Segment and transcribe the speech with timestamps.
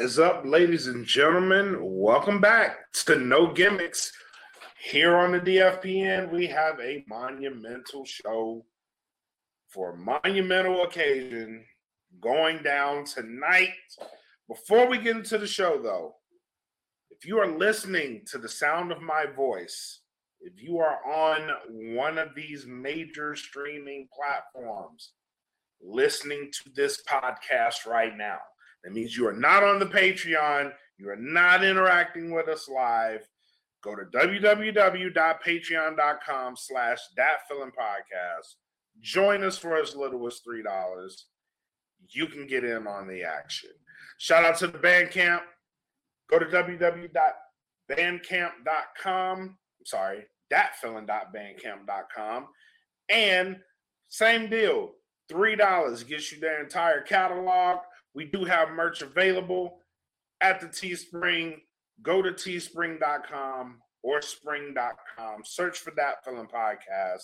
[0.00, 1.76] What is up, ladies and gentlemen?
[1.78, 4.10] Welcome back to No Gimmicks.
[4.82, 8.64] Here on the DFPN, we have a monumental show
[9.68, 11.66] for a monumental occasion
[12.18, 13.74] going down tonight.
[14.48, 16.14] Before we get into the show, though,
[17.10, 20.00] if you are listening to the sound of my voice,
[20.40, 21.50] if you are on
[21.94, 25.12] one of these major streaming platforms
[25.82, 28.38] listening to this podcast right now,
[28.84, 33.26] that means you are not on the Patreon, you are not interacting with us live.
[33.82, 38.56] Go to www.patreon.com slash that podcast.
[39.00, 41.12] Join us for as little as $3.
[42.10, 43.70] You can get in on the action.
[44.18, 45.40] Shout out to the Bandcamp.
[46.28, 49.40] Go to www.bandcamp.com.
[49.40, 49.56] I'm
[49.86, 52.48] sorry, datfeelin.bandcamp.com.
[53.08, 53.56] And
[54.08, 54.90] same deal,
[55.32, 57.78] $3 gets you their entire catalog.
[58.14, 59.78] We do have merch available
[60.40, 61.56] at the Teespring.
[62.02, 65.42] Go to teespring.com or spring.com.
[65.44, 67.22] Search for that film podcast.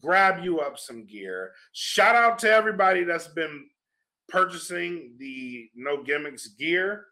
[0.00, 1.52] Grab you up some gear.
[1.72, 3.66] Shout out to everybody that's been
[4.28, 7.06] purchasing the No Gimmicks gear.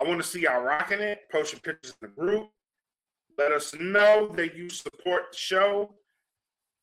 [0.00, 1.20] I want to see y'all rocking it.
[1.30, 2.48] Post your pictures in the group.
[3.38, 5.94] Let us know that you support the show.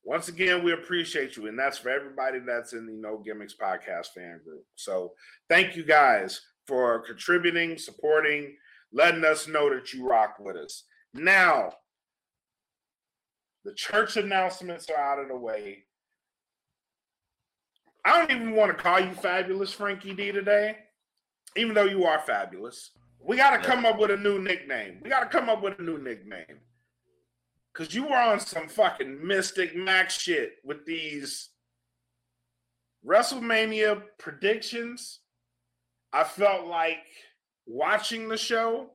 [0.04, 4.08] Once again, we appreciate you, and that's for everybody that's in the No Gimmicks podcast
[4.14, 4.64] fan group.
[4.74, 5.12] So,
[5.48, 8.56] thank you guys for contributing, supporting,
[8.92, 10.84] letting us know that you rock with us.
[11.12, 11.72] Now,
[13.64, 15.84] the church announcements are out of the way.
[18.04, 20.76] I don't even want to call you fabulous, Frankie D, today,
[21.56, 22.92] even though you are fabulous.
[23.22, 25.00] We got to come up with a new nickname.
[25.02, 26.60] We got to come up with a new nickname.
[27.80, 31.48] Because you were on some fucking Mystic Max shit with these
[33.06, 35.20] WrestleMania predictions.
[36.12, 37.06] I felt like
[37.64, 38.90] watching the show,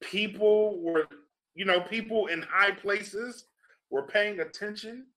[0.00, 1.06] people were,
[1.54, 3.44] you know, people in high places
[3.90, 5.08] were paying attention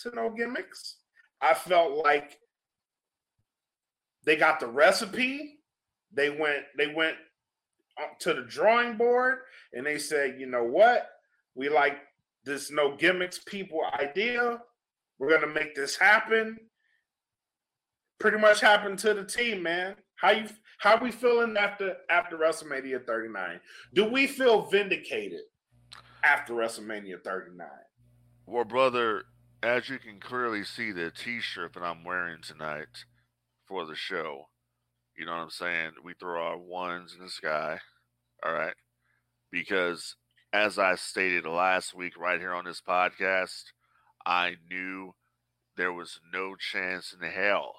[0.00, 0.96] to no gimmicks.
[1.40, 2.36] I felt like
[4.24, 5.60] they got the recipe.
[6.12, 7.14] They went, they went
[7.96, 9.38] uh, to the drawing board
[9.72, 11.08] and they said, you know what?
[11.54, 11.98] We like
[12.44, 14.60] this no gimmicks people idea.
[15.18, 16.58] We're gonna make this happen.
[18.18, 19.96] Pretty much happened to the team, man.
[20.16, 20.48] How you
[20.78, 23.60] how we feeling after after WrestleMania 39?
[23.94, 25.42] Do we feel vindicated
[26.24, 27.66] after WrestleMania 39?
[28.46, 29.24] Well, brother,
[29.62, 33.04] as you can clearly see the t-shirt that I'm wearing tonight
[33.68, 34.46] for the show,
[35.16, 35.90] you know what I'm saying?
[36.02, 37.78] We throw our ones in the sky.
[38.44, 38.74] All right.
[39.52, 40.16] Because
[40.52, 43.64] as I stated last week right here on this podcast,
[44.26, 45.14] I knew
[45.76, 47.74] there was no chance in hell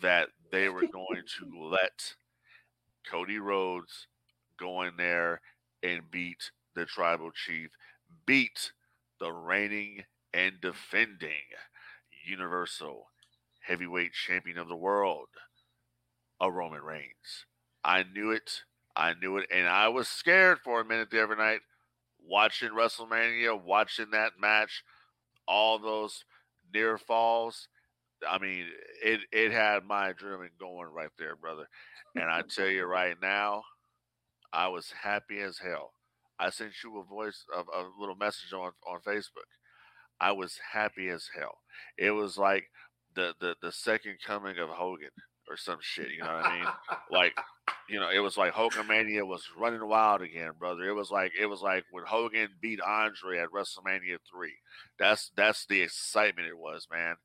[0.00, 2.14] that they were going to let
[3.10, 4.06] Cody Rhodes
[4.58, 5.40] go in there
[5.82, 7.70] and beat the tribal chief,
[8.26, 8.72] beat
[9.18, 10.04] the reigning
[10.34, 11.30] and defending
[12.26, 13.06] Universal
[13.60, 15.28] Heavyweight Champion of the world,
[16.40, 17.46] a Roman Reigns.
[17.84, 18.62] I knew it.
[18.94, 21.60] I knew it, and I was scared for a minute the other night
[22.26, 24.84] watching WrestleMania, watching that match,
[25.46, 26.24] all those
[26.72, 27.68] near falls.
[28.28, 28.66] I mean,
[29.02, 31.68] it it had my adrenaline going right there, brother.
[32.14, 33.64] And I tell you right now,
[34.52, 35.94] I was happy as hell.
[36.38, 39.48] I sent you a voice of a little message on on Facebook.
[40.20, 41.58] I was happy as hell.
[41.98, 42.70] It was like
[43.14, 45.10] the the the second coming of Hogan
[45.48, 46.10] or some shit.
[46.10, 46.68] You know what I mean?
[47.10, 47.34] like,
[47.88, 50.84] you know, it was like Hogan Mania was running wild again, brother.
[50.88, 54.54] It was like it was like when Hogan beat Andre at WrestleMania three.
[54.98, 57.16] That's that's the excitement it was, man.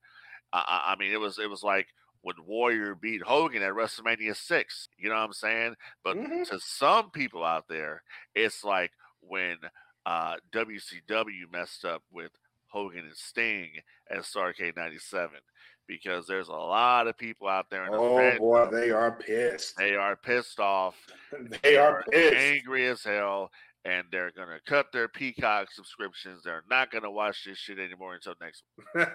[0.53, 1.87] I, I mean, it was it was like
[2.21, 4.89] when Warrior beat Hogan at WrestleMania six.
[4.97, 5.75] You know what I'm saying?
[6.03, 6.43] But mm-hmm.
[6.43, 8.03] to some people out there,
[8.35, 8.91] it's like
[9.21, 9.57] when
[10.05, 12.31] uh, WCW messed up with
[12.67, 13.71] Hogan and Sting
[14.09, 15.39] at Starcade '97
[15.87, 17.85] because there's a lot of people out there.
[17.85, 19.77] In the oh boy, they are pissed.
[19.77, 20.95] They are pissed off.
[21.31, 22.35] they, they are, are pissed.
[22.35, 23.49] angry as hell,
[23.85, 26.43] and they're gonna cut their Peacock subscriptions.
[26.43, 28.63] They're not gonna watch this shit anymore until next
[28.95, 29.07] week.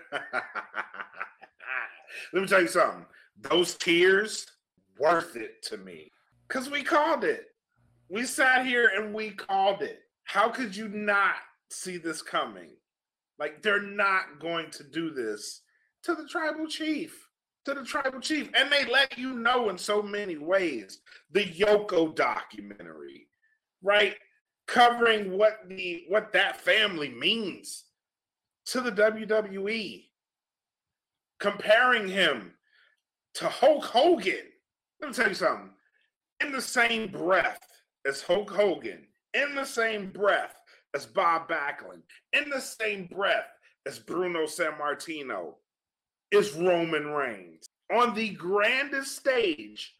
[2.32, 3.06] Let me tell you something.
[3.40, 4.46] Those tears
[4.98, 6.10] worth it to me
[6.48, 7.46] because we called it.
[8.08, 10.00] We sat here and we called it.
[10.24, 11.36] How could you not
[11.70, 12.70] see this coming?
[13.38, 15.61] Like they're not going to do this
[16.04, 17.28] to the tribal chief.
[17.66, 18.50] To the tribal chief.
[18.54, 21.00] And they let you know in so many ways.
[21.32, 23.28] The Yoko documentary,
[23.82, 24.16] right?
[24.66, 27.84] Covering what the what that family means
[28.66, 30.04] to the WWE.
[31.40, 32.52] Comparing him
[33.34, 34.46] to Hulk Hogan.
[35.00, 35.70] Let me tell you something.
[36.40, 37.60] in the same breath
[38.06, 40.56] as Hulk Hogan, in the same breath
[40.94, 42.02] as Bob Backlund,
[42.32, 43.46] in the same breath
[43.86, 45.54] as Bruno Sammartino,
[46.32, 47.66] is Roman Reigns.
[47.92, 49.94] On the grandest stage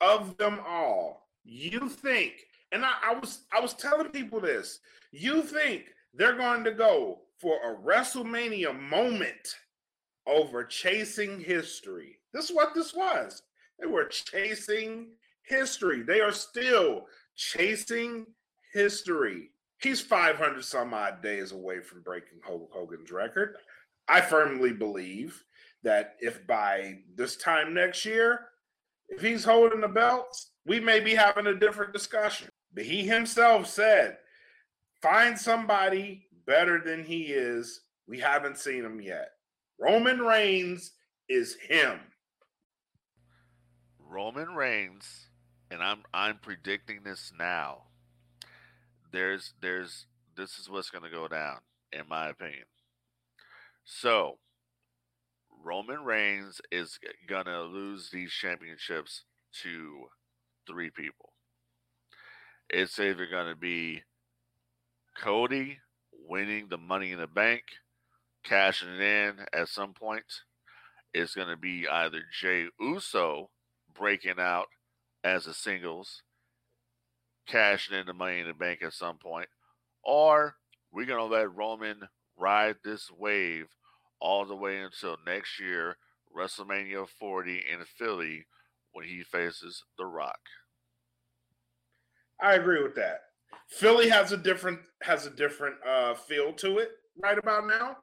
[0.00, 2.34] of them all, you think,
[2.70, 4.80] and I, I was I was telling people this,
[5.10, 9.56] you think they're going to go for a WrestleMania moment
[10.26, 12.18] over chasing history.
[12.32, 13.42] This is what this was.
[13.80, 15.08] They were chasing
[15.42, 16.02] history.
[16.02, 18.26] They are still chasing
[18.72, 19.50] history.
[19.80, 23.56] He's 500 some odd days away from breaking Hulk Hogan's record.
[24.08, 25.42] I firmly believe
[25.82, 28.46] that if by this time next year,
[29.08, 32.48] if he's holding the belts, we may be having a different discussion.
[32.72, 34.16] But he himself said,
[35.02, 37.80] find somebody better than he is.
[38.06, 39.30] We haven't seen him yet.
[39.78, 40.92] Roman Reigns
[41.28, 41.98] is him.
[43.98, 45.28] Roman Reigns,
[45.70, 47.84] and I'm I'm predicting this now.
[49.10, 50.06] There's there's
[50.36, 51.58] this is what's going to go down
[51.92, 52.64] in my opinion.
[53.84, 54.38] So,
[55.64, 56.98] Roman Reigns is
[57.46, 59.24] to lose these championships
[59.62, 60.06] to
[60.66, 61.32] three people.
[62.68, 64.02] It's either to be
[65.16, 65.78] Cody
[66.12, 67.62] winning the money in the bank,
[68.44, 70.24] cashing it in at some point.
[71.14, 73.50] It's to be either Jay Uso
[73.94, 74.66] breaking out
[75.22, 76.22] as a singles,
[77.46, 79.48] cashing in the money in the bank at some point,
[80.02, 80.56] or
[80.90, 83.68] we're to let Roman ride this wave
[84.22, 85.96] all the way until next year,
[86.34, 88.46] WrestleMania 40 in Philly,
[88.92, 90.38] when he faces The Rock.
[92.40, 93.22] I agree with that.
[93.68, 96.90] Philly has a different has a different uh, feel to it
[97.22, 97.96] right about now.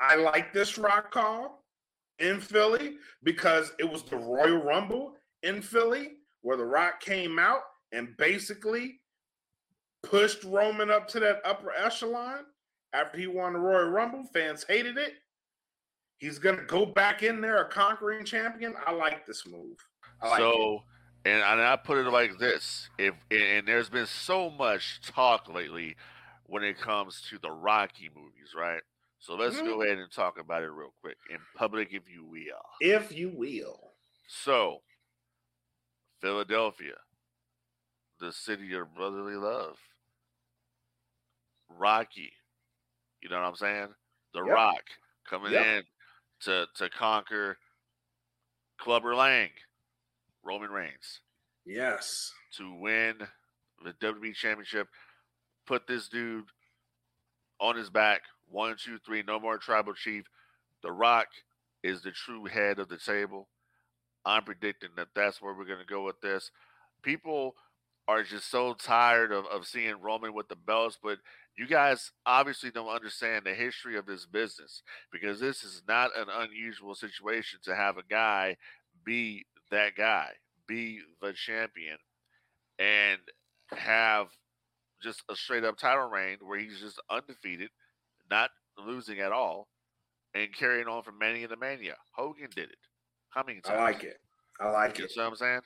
[0.00, 1.64] I like this rock call
[2.18, 6.12] in Philly because it was the Royal Rumble in Philly
[6.42, 7.62] where the Rock came out
[7.92, 9.00] and basically
[10.02, 12.44] pushed Roman up to that upper echelon
[12.92, 14.24] after he won the Royal Rumble.
[14.32, 15.14] Fans hated it.
[16.18, 18.74] He's gonna go back in there a conquering champion.
[18.86, 19.76] I like this move.
[20.22, 20.82] Like so,
[21.24, 21.30] it.
[21.30, 25.96] and I put it like this: if and there's been so much talk lately
[26.44, 28.80] when it comes to the Rocky movies, right?
[29.18, 29.66] So let's mm-hmm.
[29.66, 32.62] go ahead and talk about it real quick in public, if you will.
[32.80, 33.92] If you will.
[34.28, 34.82] So,
[36.20, 36.94] Philadelphia,
[38.20, 39.76] the city of brotherly love.
[41.68, 42.32] Rocky,
[43.20, 43.88] you know what I'm saying?
[44.32, 44.54] The yep.
[44.54, 44.82] Rock
[45.28, 45.66] coming yep.
[45.66, 45.82] in
[46.42, 47.58] to to conquer
[48.78, 49.50] Clubber Lang,
[50.44, 51.20] Roman Reigns.
[51.64, 52.32] Yes.
[52.58, 53.14] To win
[53.84, 54.88] the WWE Championship,
[55.66, 56.44] put this dude
[57.60, 58.22] on his back.
[58.48, 59.22] One, two, three.
[59.26, 60.24] No more tribal chief.
[60.82, 61.26] The Rock
[61.82, 63.48] is the true head of the table.
[64.24, 66.50] I'm predicting that that's where we're going to go with this.
[67.02, 67.54] People
[68.08, 71.18] are just so tired of, of seeing Roman with the belts, but
[71.56, 76.26] you guys obviously don't understand the history of this business because this is not an
[76.30, 78.56] unusual situation to have a guy
[79.04, 80.30] be that guy,
[80.66, 81.96] be the champion,
[82.78, 83.18] and
[83.70, 84.28] have
[85.02, 87.70] just a straight up title reign where he's just undefeated,
[88.30, 89.68] not losing at all,
[90.34, 91.96] and carrying on from Mania to Mania.
[92.12, 92.78] Hogan did it.
[93.30, 93.78] How many times?
[93.78, 94.18] I like it.
[94.60, 95.16] I like you it.
[95.16, 95.60] You know what I'm saying?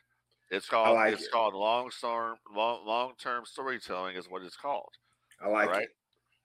[0.50, 1.30] It's called like it's it.
[1.30, 4.90] called long term long long term storytelling is what it's called.
[5.42, 5.83] I like right?
[5.83, 5.90] it.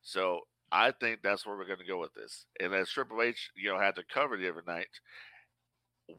[0.04, 2.46] So I think that's where we're going to go with this.
[2.60, 4.88] And as Triple H, you know, had to cover the other night,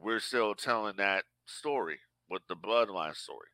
[0.00, 3.48] we're still telling that story with the bloodline story.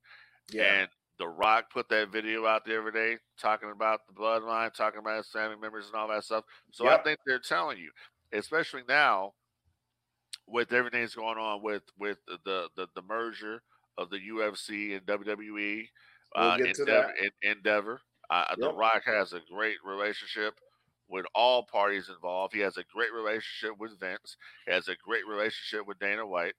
[0.50, 0.74] Yeah.
[0.74, 5.00] And The Rock put that video out the other day talking about the bloodline, talking
[5.00, 6.44] about his family members and all that stuff.
[6.72, 7.00] So yep.
[7.00, 7.90] I think they're telling you,
[8.32, 9.34] especially now
[10.46, 13.62] with everything that's going on with with the the, the merger
[13.98, 15.88] of the UFC and WWE
[16.34, 18.58] we'll uh, Endeavor, Endeavor uh, yep.
[18.58, 20.54] The Rock has a great relationship
[21.08, 22.54] with all parties involved.
[22.54, 24.36] He has a great relationship with Vince.
[24.66, 26.54] He has a great relationship with Dana White.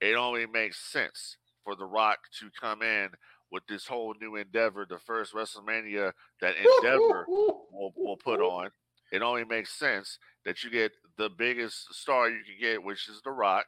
[0.00, 3.10] It only makes sense for The Rock to come in
[3.50, 8.70] with this whole new endeavor, the first WrestleMania that Endeavor will, will put on.
[9.12, 13.20] It only makes sense that you get the biggest star you can get, which is
[13.22, 13.66] The Rock,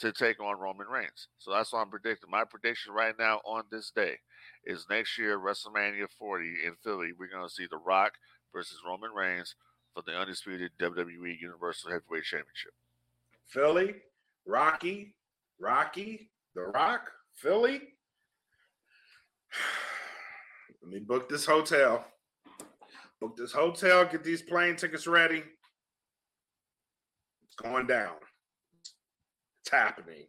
[0.00, 1.28] to take on Roman Reigns.
[1.38, 2.30] So that's what I'm predicting.
[2.30, 4.14] My prediction right now on this day
[4.64, 7.10] is next year WrestleMania 40 in Philly.
[7.18, 8.14] We're going to see The Rock
[8.52, 9.54] versus Roman Reigns
[9.94, 12.72] for the undisputed WWE Universal Heavyweight Championship.
[13.46, 13.96] Philly,
[14.46, 15.14] Rocky,
[15.58, 17.80] Rocky, The Rock, Philly.
[20.82, 22.06] Let me book this hotel.
[23.20, 25.42] Book this hotel, get these plane tickets ready.
[27.44, 28.14] It's going down.
[29.70, 30.26] Happening.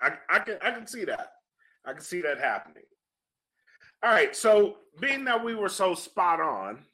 [0.00, 1.32] I, I can I can see that.
[1.84, 2.84] I can see that happening.
[4.02, 4.34] All right.
[4.36, 6.84] So being that we were so spot on,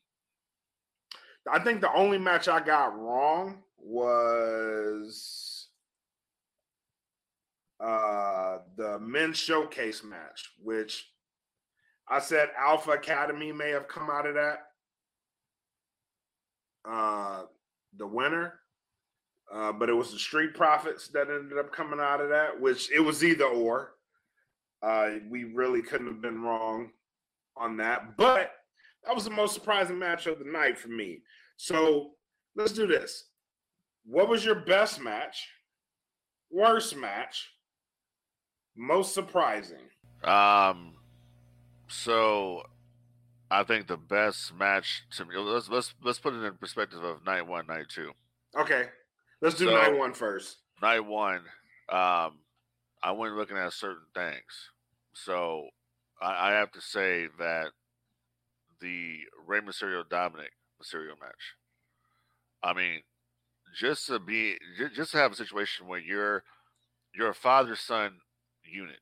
[1.50, 5.68] I think the only match I got wrong was
[7.80, 11.08] uh the men's showcase match, which
[12.08, 14.58] I said Alpha Academy may have come out of that.
[16.88, 17.42] Uh
[17.96, 18.60] the winner.
[19.52, 22.90] Uh, but it was the Street Profits that ended up coming out of that, which
[22.90, 23.92] it was either or.
[24.82, 26.90] Uh, we really couldn't have been wrong
[27.56, 28.16] on that.
[28.16, 28.52] But
[29.04, 31.20] that was the most surprising match of the night for me.
[31.56, 32.12] So
[32.56, 33.26] let's do this.
[34.04, 35.48] What was your best match?
[36.50, 37.50] Worst match?
[38.76, 39.90] Most surprising?
[40.24, 40.94] Um,
[41.88, 42.62] so
[43.50, 45.36] I think the best match to me.
[45.36, 48.12] Let's let's let's put it in perspective of night one, night two.
[48.58, 48.86] Okay,
[49.42, 50.56] let's do So- night one first.
[50.80, 51.40] Night one,
[51.90, 52.38] um,
[53.02, 54.70] I went looking at certain things.
[55.14, 55.68] So
[56.20, 57.72] I, I have to say that
[58.80, 60.50] the Rey Mysterio Dominic
[60.82, 61.54] Mysterio match.
[62.64, 63.02] I mean,
[63.78, 64.56] just to be
[64.96, 66.42] just to have a situation where you're
[67.14, 68.18] you're a father son
[68.64, 68.98] unit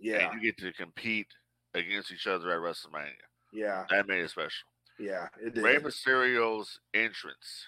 [0.00, 1.28] Yeah, and you get to compete
[1.74, 3.12] against each other at WrestleMania.
[3.52, 4.66] yeah, That made it special.
[4.98, 5.28] yeah.
[5.40, 5.62] It did.
[5.62, 7.66] Rey Mysterio's entrance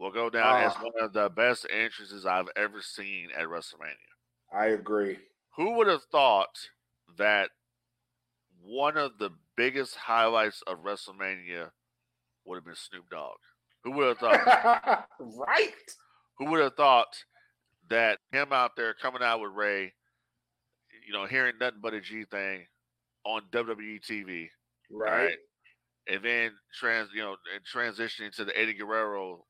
[0.00, 0.82] will go down as Ah.
[0.82, 3.96] one of the best entrances I've ever seen at WrestleMania.
[4.50, 5.18] I agree.
[5.56, 6.70] Who would have thought
[7.18, 7.50] that
[8.62, 11.70] one of the biggest highlights of WrestleMania
[12.46, 13.36] would have been Snoop Dogg?
[13.84, 15.08] Who would have thought?
[15.20, 15.74] right?
[16.38, 17.22] who would have thought
[17.90, 19.92] that him out there coming out with Rey,
[21.06, 22.66] you know, hearing nothing but a G thing
[23.24, 24.48] on WWE TV,
[24.90, 25.36] Right.
[26.06, 29.44] and then trans, you know, and transitioning to the Eddie Guerrero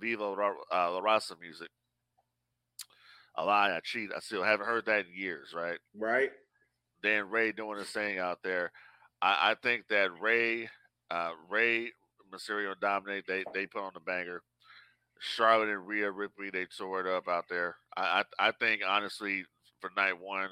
[0.00, 0.34] Viva La,
[0.72, 1.68] uh, La Raza music.
[3.36, 4.10] A lie, I cheat.
[4.14, 5.78] I still haven't heard that in years, right?
[5.96, 6.30] Right.
[7.02, 8.70] Then Rey doing his thing out there.
[9.22, 10.68] I, I think that Rey,
[11.10, 11.92] uh, Rey,
[12.32, 14.42] Mysterio, and Dominic, they they put on the banger.
[15.18, 17.76] Charlotte and Rhea Ripley, they tore it up out there.
[17.96, 19.44] I I, I think honestly
[19.80, 20.50] for night one,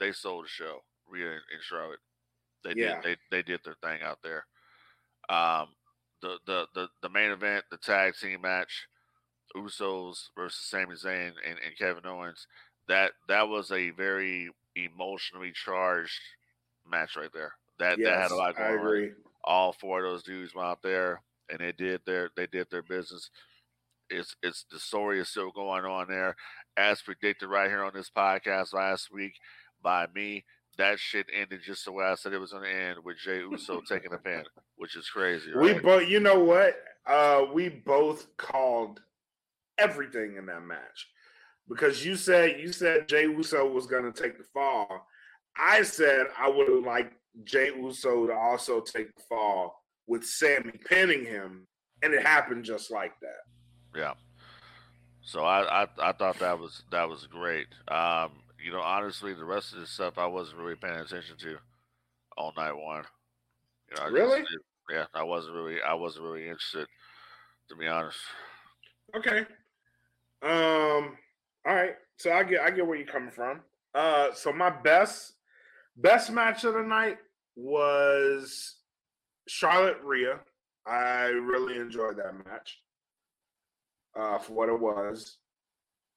[0.00, 0.80] they sold the show.
[1.06, 2.00] Rhea and, and Charlotte,
[2.64, 3.00] they Yeah.
[3.00, 4.46] did they they did their thing out there.
[5.28, 5.68] Um,
[6.22, 8.86] the the the the main event, the tag team match,
[9.56, 12.46] Usos versus Sami Zayn and, and Kevin Owens.
[12.88, 16.20] That that was a very emotionally charged
[16.88, 17.52] match right there.
[17.78, 19.12] That that had a lot I going on agree.
[19.44, 22.82] all four of those dudes went out there and they did their they did their
[22.82, 23.30] business.
[24.10, 26.36] It's it's the story is still going on there,
[26.76, 29.34] as predicted right here on this podcast last week
[29.82, 30.44] by me.
[30.78, 33.38] That shit ended just the way I said it was going to end with Jay
[33.38, 34.44] Uso taking a pin,
[34.76, 35.50] which is crazy.
[35.54, 36.76] We both, you know what?
[37.06, 39.00] Uh, we both called
[39.76, 41.08] everything in that match
[41.68, 45.06] because you said you said Jay Uso was going to take the fall.
[45.56, 50.72] I said I would have liked Jay Uso to also take the fall with Sami
[50.88, 51.66] pinning him,
[52.02, 53.98] and it happened just like that.
[53.98, 54.14] Yeah.
[55.22, 57.66] So I, I I thought that was that was great.
[57.88, 61.56] Um, you know, honestly, the rest of the stuff I wasn't really paying attention to
[62.36, 63.02] all night one.
[63.88, 64.44] You know, I just- Really?
[64.90, 66.86] yeah, I wasn't really I wasn't really interested,
[67.70, 68.18] to be honest.
[69.16, 69.46] Okay.
[70.42, 71.16] Um.
[71.64, 71.96] All right.
[72.18, 73.62] So I get I get where you're coming from.
[73.94, 74.34] Uh.
[74.34, 75.36] So my best
[75.96, 77.16] best match of the night
[77.56, 78.82] was
[79.46, 80.40] Charlotte Rhea.
[80.86, 82.82] I really enjoyed that match.
[84.14, 85.38] Uh, for what it was,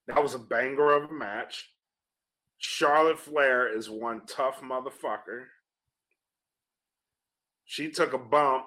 [0.07, 1.71] that was a banger of a match.
[2.61, 5.45] Charlotte Flair is one tough motherfucker.
[7.65, 8.65] She took a bump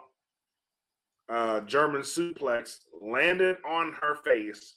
[1.28, 4.74] uh, German suplex, landed on her face,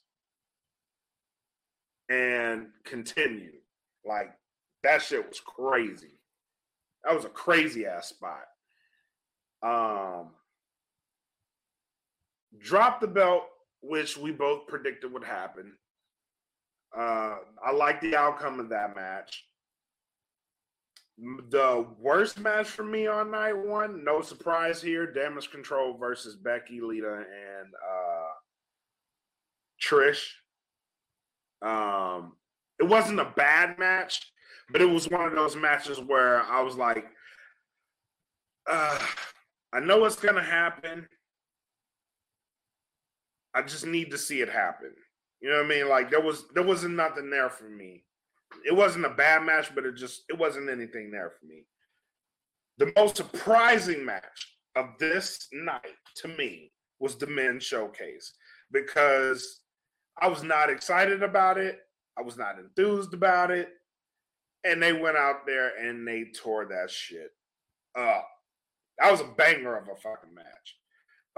[2.10, 3.56] and continued.
[4.06, 4.30] Like
[4.84, 6.20] that shit was crazy.
[7.04, 8.46] That was a crazy ass spot.
[9.64, 10.28] Um,
[12.60, 13.46] dropped the belt,
[13.82, 15.74] which we both predicted would happen.
[16.96, 19.46] Uh, I like the outcome of that match.
[21.50, 26.80] The worst match for me on night one, no surprise here, Damage Control versus Becky,
[26.80, 28.28] Lita, and uh
[29.82, 30.24] Trish.
[31.62, 32.34] Um,
[32.80, 34.32] it wasn't a bad match,
[34.70, 37.06] but it was one of those matches where I was like,
[38.70, 39.00] uh,
[39.74, 41.08] I know what's gonna happen.
[43.56, 44.94] I just need to see it happen.
[45.42, 45.90] You know what I mean?
[45.90, 48.04] Like there was there wasn't nothing there for me.
[48.66, 51.66] It wasn't a bad match, but it just it wasn't anything there for me.
[52.78, 55.82] The most surprising match of this night
[56.18, 58.34] to me was the men's showcase
[58.72, 59.62] because
[60.20, 61.80] I was not excited about it.
[62.18, 63.70] I was not enthused about it.
[64.64, 67.32] And they went out there and they tore that shit
[67.98, 68.28] up.
[69.00, 70.78] That was a banger of a fucking match.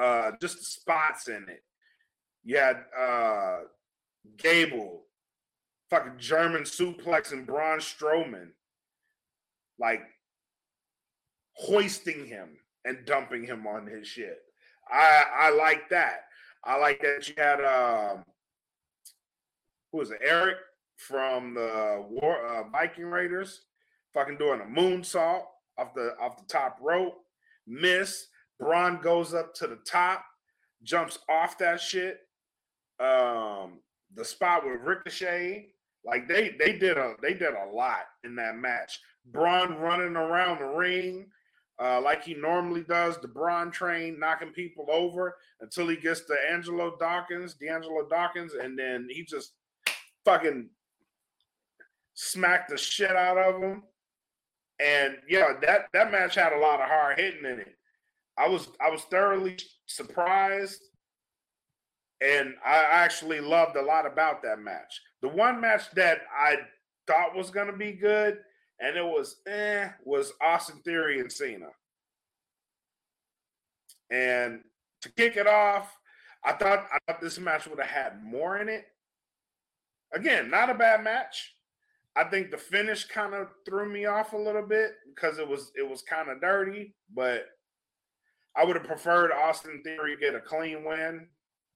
[0.02, 1.62] Uh, just the spots in it.
[2.44, 3.60] You had uh,
[4.38, 5.04] Gable,
[5.90, 8.50] fucking German suplex and Braun Strowman,
[9.80, 10.02] like
[11.54, 14.40] hoisting him and dumping him on his shit.
[14.90, 16.26] I I like that.
[16.64, 18.24] I like that you had um
[19.92, 20.58] who was it, Eric
[20.98, 23.62] from the War uh, Viking Raiders,
[24.14, 25.44] fucking doing a moonsault
[25.78, 27.18] off the off the top rope,
[27.68, 28.28] miss.
[28.60, 30.26] Braun goes up to the top,
[30.84, 32.20] jumps off that shit.
[33.00, 33.80] Um,
[34.16, 35.68] the spot with Ricochet,
[36.06, 39.00] like they they did a they did a lot in that match.
[39.26, 41.28] Braun running around the ring,
[41.82, 46.36] uh, like he normally does, the Braun train, knocking people over until he gets to
[46.52, 49.54] Angelo Dawkins, D'Angelo Dawkins, and then he just
[50.26, 50.70] fucking
[52.16, 53.84] smacked the shit out of him.
[54.82, 57.76] And yeah, that that match had a lot of hard hitting in it.
[58.38, 60.82] I was I was thoroughly surprised,
[62.22, 65.02] and I actually loved a lot about that match.
[65.22, 66.58] The one match that I
[67.08, 68.40] thought was gonna be good
[68.80, 71.68] and it was eh, was Austin Theory and Cena.
[74.12, 74.62] And
[75.02, 75.96] to kick it off,
[76.44, 78.86] I thought I thought this match would have had more in it.
[80.14, 81.56] Again, not a bad match.
[82.16, 85.72] I think the finish kind of threw me off a little bit because it was
[85.76, 87.46] it was kind of dirty, but
[88.56, 91.28] I would have preferred Austin Theory get a clean win.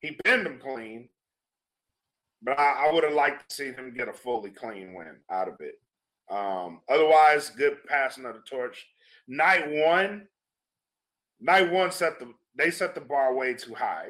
[0.03, 1.07] He pinned him clean,
[2.43, 5.47] but I, I would have liked to see him get a fully clean win out
[5.47, 5.79] of it.
[6.29, 8.85] Um, otherwise, good passing of the torch.
[9.29, 10.27] Night one,
[11.39, 14.09] night one set the they set the bar way too high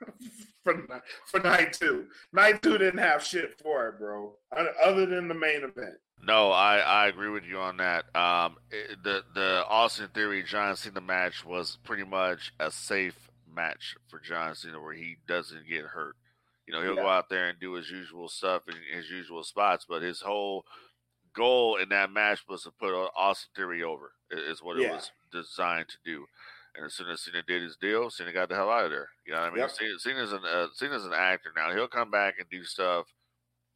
[0.64, 0.86] for
[1.26, 2.06] for night two.
[2.32, 4.36] Night two didn't have shit for it, bro.
[4.82, 5.96] Other than the main event.
[6.22, 8.04] No, I, I agree with you on that.
[8.16, 13.25] Um, it, the the Austin Theory John Cena match was pretty much a safe
[13.56, 16.16] match for John Cena, where he doesn't get hurt.
[16.66, 17.02] You know, he'll yeah.
[17.02, 20.64] go out there and do his usual stuff in his usual spots, but his whole
[21.34, 24.12] goal in that match was to put Austin Theory over.
[24.30, 24.88] Is what yeah.
[24.88, 26.26] it was designed to do.
[26.76, 29.08] And as soon as Cena did his deal, Cena got the hell out of there.
[29.24, 29.60] You know what I mean?
[29.60, 29.70] Yep.
[29.70, 31.72] Cena, Cena's an uh, Cena's an actor now.
[31.72, 33.06] He'll come back and do stuff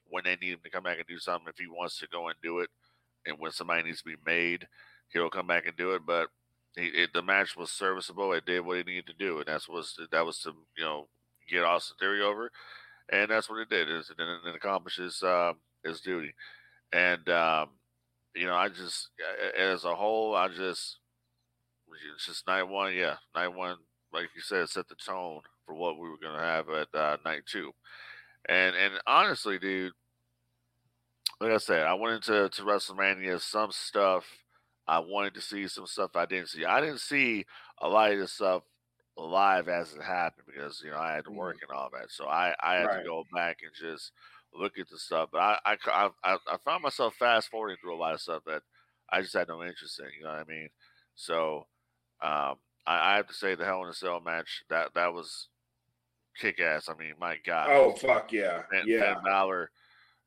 [0.08, 1.48] when they need him to come back and do something.
[1.48, 2.68] If he wants to go and do it,
[3.24, 4.66] and when somebody needs to be made,
[5.12, 6.02] he'll come back and do it.
[6.04, 6.28] But
[6.76, 8.32] it, the match was serviceable.
[8.32, 11.08] It did what it needed to do, and that's was that was to you know
[11.50, 12.50] get Austin Theory over,
[13.10, 13.90] and that's what it did.
[13.90, 15.52] Is and it accomplishes uh,
[15.84, 16.32] his duty.
[16.92, 17.70] And um,
[18.34, 19.08] you know, I just
[19.58, 20.98] as a whole, I just
[22.14, 23.76] it's just night one, yeah, night one,
[24.12, 27.42] like you said, set the tone for what we were gonna have at uh, night
[27.46, 27.72] two.
[28.48, 29.92] And and honestly, dude,
[31.40, 34.24] like I said, I went into to WrestleMania some stuff.
[34.86, 36.64] I wanted to see some stuff I didn't see.
[36.64, 37.44] I didn't see
[37.80, 38.62] a lot of this stuff
[39.16, 41.70] live as it happened because you know I had to work mm-hmm.
[41.70, 42.10] and all that.
[42.10, 42.98] So I I had right.
[42.98, 44.12] to go back and just
[44.54, 45.28] look at the stuff.
[45.32, 48.62] But I, I, I, I found myself fast forwarding through a lot of stuff that
[49.10, 50.06] I just had no interest in.
[50.18, 50.68] You know what I mean?
[51.14, 51.66] So
[52.22, 55.48] um, I, I, have to say the Hell in a Cell match that that was
[56.38, 56.88] kick ass.
[56.88, 57.68] I mean, my God.
[57.70, 59.14] Oh fuck yeah, Finn, yeah.
[59.14, 59.70] Finn Balor,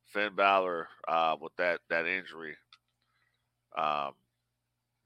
[0.08, 2.56] Finn Balor uh, with that that injury.
[3.78, 4.14] Um,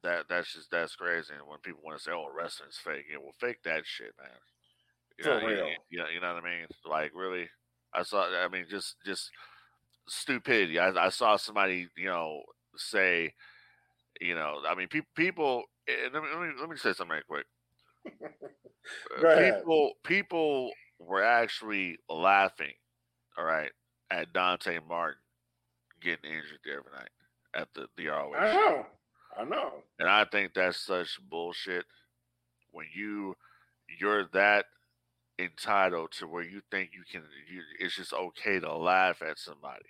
[0.04, 1.34] that that's just that's crazy.
[1.38, 4.30] And when people want to say, "Oh, wrestling's fake," yeah, well, fake that shit, man.
[5.18, 5.68] You For know, real.
[5.90, 6.68] You, you know what I mean?
[6.86, 7.50] Like really,
[7.94, 8.28] I saw.
[8.28, 9.32] I mean, just just
[10.08, 10.80] stupidity.
[10.80, 12.44] I, I saw somebody, you know,
[12.76, 13.34] say,
[14.22, 15.64] you know, I mean, pe- people.
[15.88, 17.46] Eh, let me, let me let me say something right quick.
[19.22, 22.72] Uh, people people were actually laughing,
[23.38, 23.72] all right,
[24.10, 25.20] at Dante Martin
[26.02, 27.10] getting injured the other night
[27.54, 28.34] at the the ROH.
[28.34, 28.86] I know,
[29.38, 31.86] I know, and I think that's such bullshit.
[32.72, 33.36] When you
[34.00, 34.66] you're that
[35.40, 37.22] entitled to where you think you can
[37.52, 39.86] you, it's just okay to laugh at somebody.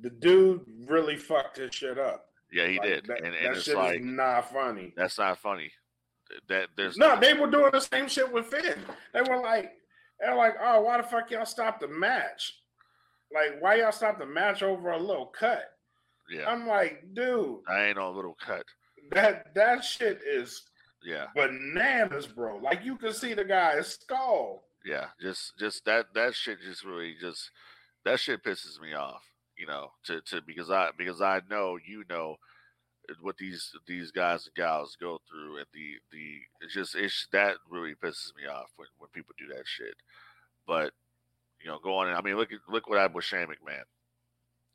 [0.00, 2.26] The dude really fucked his shit up.
[2.52, 3.06] Yeah he like, did.
[3.06, 4.92] that, and, and it's shit like is not funny.
[4.96, 5.72] That's not funny.
[6.48, 8.78] That there's no they were doing the same shit with finn.
[9.14, 9.72] They were like
[10.20, 12.54] they're like oh why the fuck y'all stop the match?
[13.32, 15.70] Like why y'all stop the match over a little cut
[16.30, 18.64] yeah i'm like dude i ain't no little cut
[19.10, 20.62] that that shit is
[21.04, 21.26] yeah.
[21.34, 22.58] Bananas, bro.
[22.58, 24.64] Like you can see the guy's skull.
[24.84, 27.50] Yeah, just just that that shit just really just
[28.04, 29.22] that shit pisses me off,
[29.56, 32.36] you know, to to because I because I know you know
[33.20, 37.56] what these these guys and gals go through and the the it's just it's that
[37.70, 39.94] really pisses me off when when people do that shit.
[40.66, 40.92] But
[41.60, 42.08] you know, go on.
[42.08, 43.84] I mean, look at look what happened with Shane McMahon.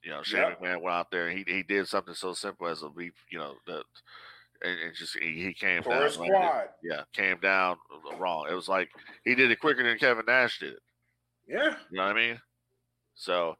[0.04, 0.60] You know, Shane yep.
[0.62, 3.14] McMahon went out there and he he did something so simple as a leap.
[3.32, 3.84] You know, the
[4.64, 6.20] and, and just he, he came Core down.
[6.20, 7.78] landed- yeah, came down
[8.12, 8.48] uh, wrong.
[8.50, 8.90] It was like
[9.24, 10.80] he did it quicker than Kevin Nash did it.
[11.48, 11.76] Yeah.
[11.92, 12.42] You know what I mean?
[13.16, 13.56] So,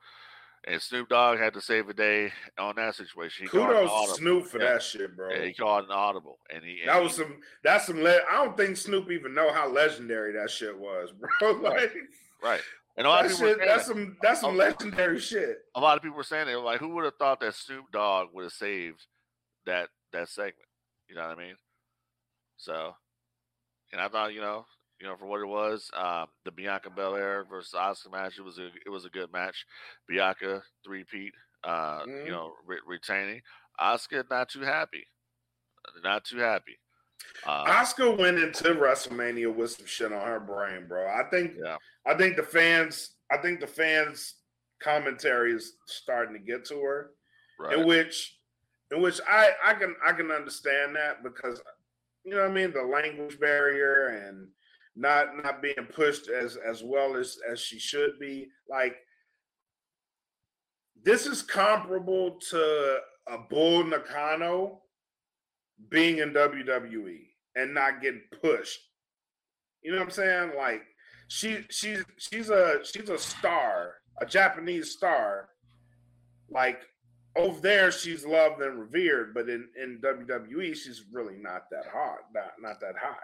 [0.66, 3.46] and Snoop Dogg had to save a day on that situation.
[3.46, 4.16] He Kudos.
[4.18, 4.74] Snoop for Yeah.
[4.74, 5.30] that shit, bro.
[5.34, 7.38] Yeah, he called an audible, and he and that he- was some.
[7.64, 8.02] That's some.
[8.02, 11.52] Le- I don't think Snoop even know how legendary that shit was, bro.
[11.54, 11.94] like
[12.42, 12.62] right.
[12.96, 13.60] And a lot that of people shit.
[13.66, 13.94] That's that.
[13.94, 14.18] some.
[14.22, 15.58] That's some legendary shit.
[15.76, 17.86] a lot of people were saying they were like, who would have thought that Snoop
[17.92, 19.06] Dogg would have saved
[19.66, 20.68] that that segment?
[21.10, 21.56] You know what I mean?
[22.58, 22.94] So,
[23.92, 24.66] and I thought, you know,
[25.02, 28.58] you know, for what it was, um, the Bianca Belair versus Asuka match, it was
[28.60, 29.66] a it was a good match.
[30.08, 32.26] Bianca three peat, uh, Mhm.
[32.26, 33.42] you know, re- retaining.
[33.80, 35.08] Asuka not too happy,
[36.04, 36.78] not too happy.
[37.46, 41.08] Uh, Asuka went into WrestleMania with some shit on her brain, bro.
[41.08, 41.54] I think.
[41.62, 43.12] yeah, I think the fans.
[43.32, 44.36] I think the fans'
[44.82, 47.12] commentary is starting to get to her.
[47.60, 47.80] right.
[47.80, 48.38] in which
[48.92, 51.62] in which I I can I can understand that because
[52.24, 54.48] you know what I mean the language barrier and
[54.96, 58.96] not not being pushed as as well as as she should be like
[61.04, 64.83] this is comparable to a Bull Nakano
[65.90, 67.20] being in WWE
[67.56, 68.80] and not getting pushed.
[69.82, 70.52] You know what I'm saying?
[70.58, 70.84] Like
[71.28, 75.50] she she's she's a she's a star, a Japanese star.
[76.50, 76.82] Like
[77.36, 82.20] over there, she's loved and revered, but in in WWE, she's really not that hot,
[82.34, 83.16] not not that high.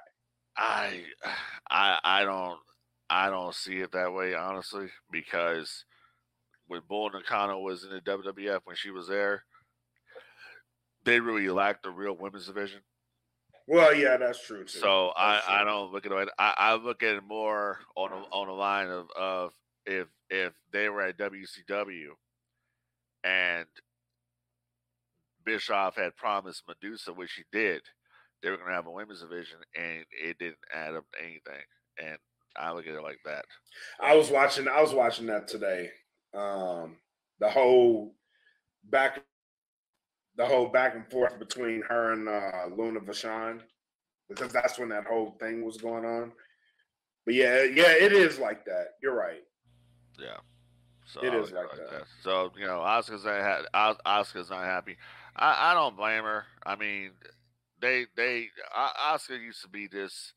[0.57, 1.01] I
[1.69, 2.59] I I don't
[3.09, 5.85] I don't see it that way honestly because
[6.67, 9.43] when Bull Nakano was in the WWF when she was there,
[11.09, 12.79] they really lacked the real women's division.
[13.67, 14.79] Well, yeah, that's true too.
[14.79, 15.65] So I, That's I true.
[15.65, 16.29] don't look at it.
[16.39, 19.51] I, I look at it more on the, on the line of, of
[19.85, 22.09] if if they were at WCW
[23.23, 23.65] and
[25.45, 27.81] Bischoff had promised Medusa, which he did,
[28.41, 31.63] they were going to have a women's division, and it didn't add up to anything.
[32.01, 32.17] And
[32.55, 33.45] I look at it like that.
[33.99, 34.67] I was watching.
[34.67, 35.89] I was watching that today.
[36.33, 36.97] Um,
[37.39, 38.13] the whole
[38.83, 39.19] back,
[40.39, 43.59] the whole back and forth between her and uh, Luna Vachon,
[44.29, 46.31] because that's when that whole thing was going on.
[47.25, 48.91] But yeah, yeah, it is like that.
[49.03, 49.43] You're right.
[50.17, 50.37] Yeah.
[51.05, 52.03] So It is like it that.
[52.23, 54.95] So you know, Asuka's not ha- Asuka's not happy.
[55.35, 56.45] I, I don't blame her.
[56.65, 57.11] I mean,
[57.81, 58.47] they they
[59.11, 60.33] Asuka used to be this.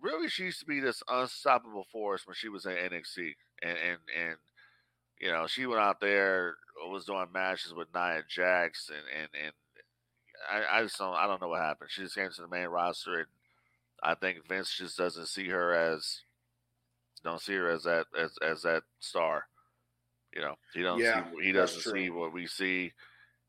[0.00, 3.98] Really, she used to be this unstoppable force when she was in NXT, and and
[4.16, 4.36] and
[5.20, 6.54] you know, she went out there
[6.90, 9.52] was doing matches with Nia Jax, and and and
[10.50, 11.90] I, I just don't I don't know what happened.
[11.90, 13.26] She just came to the main roster, and
[14.02, 16.22] I think Vince just doesn't see her as
[17.24, 19.44] don't see her as that as as that star.
[20.34, 22.92] You know, he don't Yeah, see he doesn't see what we see,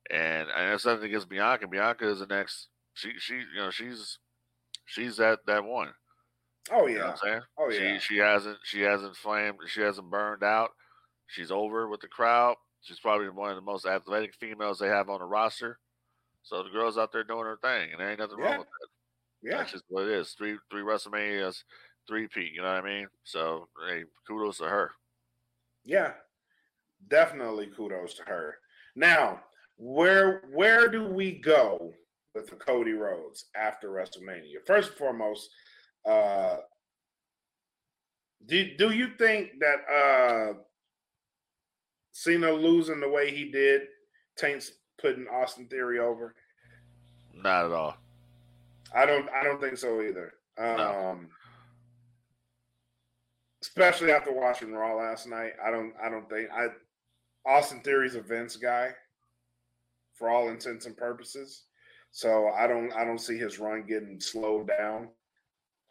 [0.09, 1.67] and and that's nothing against Bianca.
[1.67, 2.67] Bianca is the next.
[2.93, 4.19] She she you know she's
[4.85, 5.93] she's that that one.
[6.71, 7.09] Oh You know yeah.
[7.11, 7.41] I'm saying?
[7.57, 7.97] Oh yeah.
[7.99, 10.71] She she hasn't she hasn't flamed she hasn't burned out.
[11.27, 12.55] She's over with the crowd.
[12.87, 15.77] She's probably one of the most athletic females they have on the roster.
[16.43, 18.45] So the girl's out there doing her thing, and there ain't nothing Yeah.
[18.45, 18.87] wrong with that.
[19.41, 19.57] Yeah.
[19.57, 20.31] That's just what it is.
[20.33, 21.63] Three three WrestleManias,
[22.07, 22.53] three peat.
[22.53, 23.07] You know what I mean?
[23.25, 24.93] So hey, kudos to her.
[25.83, 26.13] Yeah,
[27.09, 28.57] definitely kudos to her.
[28.95, 29.43] Now,
[29.75, 31.93] where where do we go
[32.33, 34.65] with the Cody Rhodes after WrestleMania?
[34.65, 35.49] First and foremost,
[36.05, 36.57] uh,
[38.45, 40.53] do do you think that uh,
[42.17, 43.83] Cena losing the way he did
[44.35, 46.33] taints putting Austin Theory over?
[47.31, 47.95] Not at all.
[48.91, 50.33] I don't I don't think so either.
[50.57, 51.19] Um No.
[53.61, 55.51] especially after watching Raw last night.
[55.63, 56.69] I don't I don't think I
[57.45, 58.95] Austin Theory's a Vince guy
[60.15, 61.65] for all intents and purposes.
[62.09, 65.09] So I don't I don't see his run getting slowed down.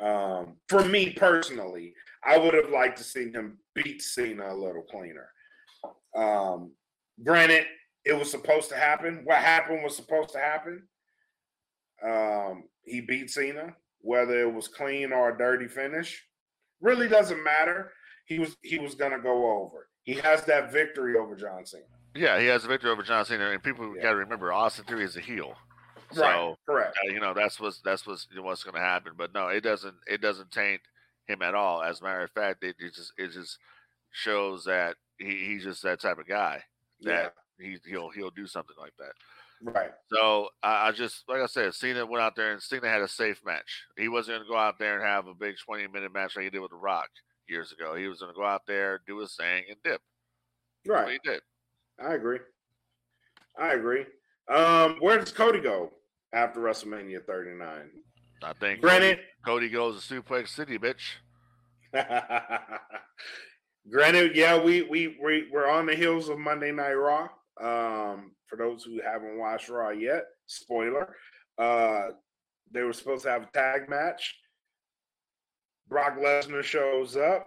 [0.00, 4.82] Um for me personally, I would have liked to see him beat Cena a little
[4.82, 5.28] cleaner.
[6.16, 6.72] Um
[7.22, 7.66] granted,
[8.04, 9.20] it was supposed to happen.
[9.24, 10.86] What happened was supposed to happen.
[12.02, 16.22] Um, he beat Cena, whether it was clean or a dirty finish,
[16.80, 17.92] really doesn't matter.
[18.26, 19.88] He was he was gonna go over.
[20.02, 21.84] He has that victory over John Cena.
[22.14, 24.02] Yeah, he has a victory over John Cena, and people Yeah.
[24.02, 25.54] got to remember Austin Theory is a heel.
[26.12, 26.96] So right, correct.
[27.04, 29.12] uh, you know that's what's that's what's what's going to happen.
[29.16, 30.80] But no, it doesn't it doesn't taint
[31.26, 31.82] him at all.
[31.82, 33.58] As a matter of fact, it, it just it just
[34.12, 36.62] shows that he, he's just that type of guy
[37.00, 39.72] Yeah, that he he'll he'll do something like that.
[39.72, 39.90] right.
[40.12, 43.08] So I, I just like I said, Cena went out there and Cena had a
[43.08, 43.84] safe match.
[43.96, 46.44] He wasn't going to go out there and have a big twenty minute match like
[46.44, 47.08] he did with The Rock
[47.48, 47.94] years ago.
[47.94, 50.00] He was going to go out there, do his thing, and dip.
[50.86, 51.12] Right.
[51.12, 51.40] he did.
[51.98, 52.40] I agree.
[53.58, 54.04] I agree.
[54.48, 55.92] Um, where does Cody go
[56.32, 57.90] after WrestleMania 39.
[58.42, 61.14] I think Granted, Cody, Cody goes to Suplex City, bitch.
[63.90, 67.28] Granted, yeah, we we we we're on the heels of Monday Night Raw.
[67.60, 71.14] Um, for those who haven't watched Raw yet, spoiler.
[71.58, 72.08] Uh,
[72.72, 74.36] they were supposed to have a tag match.
[75.88, 77.46] Brock Lesnar shows up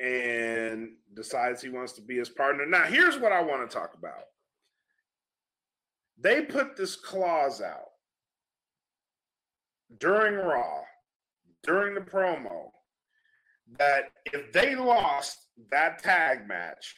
[0.00, 2.66] and decides he wants to be his partner.
[2.66, 4.24] Now, here's what I want to talk about.
[6.18, 7.90] They put this clause out
[9.98, 10.80] during Raw,
[11.62, 12.70] during the promo,
[13.78, 15.38] that if they lost
[15.70, 16.96] that tag match,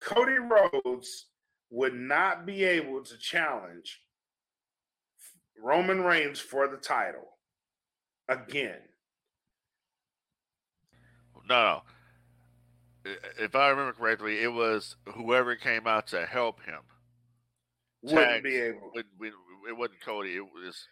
[0.00, 1.26] Cody Rhodes
[1.70, 4.00] would not be able to challenge
[5.62, 7.38] Roman Reigns for the title
[8.28, 8.80] again.
[11.48, 11.82] No,
[13.04, 13.12] no.
[13.38, 16.80] If I remember correctly, it was whoever came out to help him.
[18.02, 18.90] Wouldn't Tags be able.
[18.94, 19.06] It,
[19.68, 20.36] it wasn't Cody.
[20.36, 20.86] It was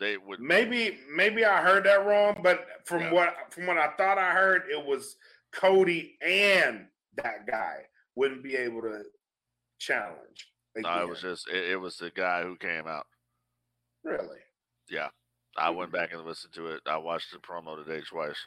[0.00, 3.12] they would Maybe maybe I heard that wrong, but from Yeah.
[3.12, 5.16] what from what I thought I heard, it was
[5.52, 7.86] Cody and that guy
[8.16, 9.04] wouldn't be able to
[9.78, 10.48] challenge.
[10.76, 13.06] No, it was just it, it was the guy who came out.
[14.02, 14.38] really
[14.88, 15.08] Yeah,
[15.56, 16.80] I went back and listened to it.
[16.86, 18.38] I watched the promo today twice.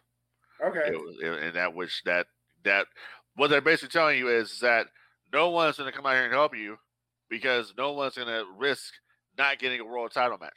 [0.65, 0.87] okay.
[0.87, 2.27] It was, it, and that which that
[2.63, 2.87] that
[3.35, 4.87] what they're basically telling you is that
[5.31, 6.77] no one's going to come out here and help you
[7.29, 8.93] because no one's going to risk
[9.37, 10.51] not getting a world title match.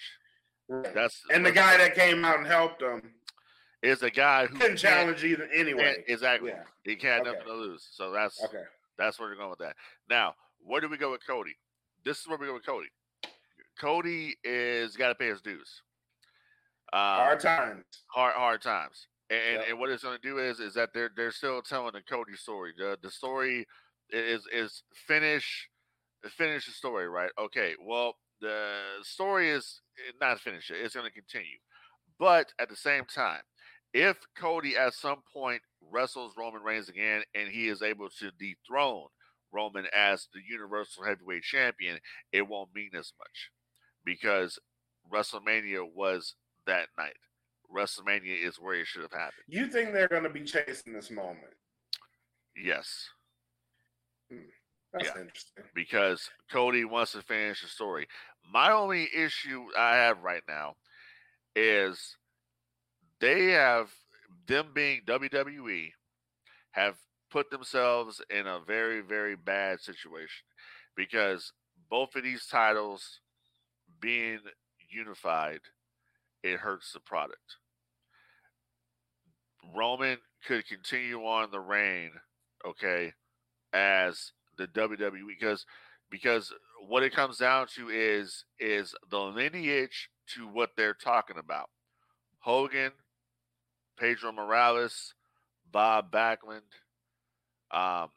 [0.68, 3.14] That's and the guy that came out and helped him
[3.83, 6.02] is a guy who can't- challenge either anyway.
[6.09, 6.50] exactly.
[6.50, 6.64] Yeah.
[6.83, 7.31] He can't Okay.
[7.33, 7.88] nothing to lose.
[7.92, 8.64] So that's Okay.
[8.98, 9.76] that's where they're going with that.
[10.09, 11.57] Now, where do we go with Cody?
[12.05, 12.90] This is where we go with Cody.
[13.79, 15.83] Cody is got to pay his dues.
[16.92, 17.85] Uh, Hard times.
[18.09, 19.07] hard hard times.
[19.29, 19.68] And, Yep.
[19.68, 22.37] and what it's going to do is is that they're they're still telling the Cody
[22.37, 22.72] story.
[22.76, 23.66] The the story
[24.11, 25.68] is is finish
[26.31, 27.31] finish the story, right?
[27.38, 27.74] Okay.
[27.81, 30.70] Well, the story is eh, not finished.
[30.70, 30.81] yet.
[30.81, 31.59] It's going to continue,
[32.18, 33.42] but at the same time,
[33.92, 39.09] if Cody at some point wrestles Roman Reigns again and he is able to dethrone
[39.53, 41.99] Roman as the Universal Heavyweight Champion,
[42.33, 43.51] it won't mean as much
[44.05, 44.59] because
[45.12, 46.35] WrestleMania was
[46.66, 47.16] that night.
[47.75, 49.44] WrestleMania is where it should have happened.
[49.49, 51.55] You think they're going to be chasing this moment?
[52.57, 53.09] Yes,
[54.92, 55.20] That's Yeah.
[55.20, 55.64] interesting.
[55.75, 58.09] because Cody wants to finish the story.
[58.44, 60.77] My only issue I have right now
[61.55, 62.16] is
[63.20, 63.92] they have
[64.46, 65.92] them being WWE
[66.72, 66.96] have
[67.31, 70.44] put themselves in a very very bad situation
[70.94, 71.53] because
[71.90, 73.20] both of these titles
[74.01, 74.40] being
[74.88, 75.61] unified
[76.42, 77.57] it hurts the product.
[79.75, 82.12] Roman could continue on the reign,
[82.64, 83.12] okay,
[83.72, 85.64] as the WWE because
[86.11, 86.53] because
[86.87, 91.69] what it comes down to is is the lineage to what they're talking about.
[92.40, 92.92] Hogan,
[93.99, 95.14] Pedro Morales,
[95.71, 96.61] Bob Backlund,
[97.71, 98.09] um,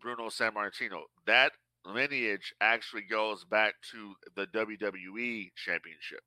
[0.00, 1.02] Bruno Sammartino.
[1.26, 1.52] That
[1.84, 6.20] lineage actually goes back to the WWE Championship,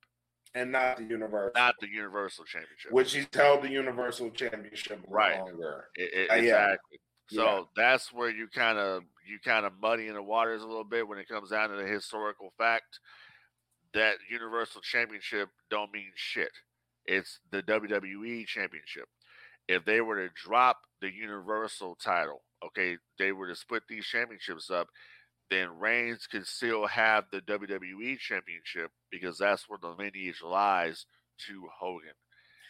[0.56, 1.52] And not the Universal.
[1.56, 2.92] not the Universal Championship.
[2.92, 5.38] which he's held the Universal Championship Right.
[5.40, 5.90] longer.
[5.98, 7.00] I- I- Uh, exactly.
[7.28, 7.64] So Yeah.
[7.76, 11.08] that's where you kind of you kind of muddy in the waters a little bit
[11.08, 13.00] when it comes down to the historical fact
[13.94, 16.52] that Universal Championship don't mean shit.
[17.06, 19.08] It's the WWE Championship.
[19.68, 24.70] If they were to drop the Universal title, okay, they were to split these championships
[24.70, 24.90] up,
[25.50, 31.06] then Reigns could still have the WWE Championship because that's where the lineage lies
[31.48, 32.14] to Hogan.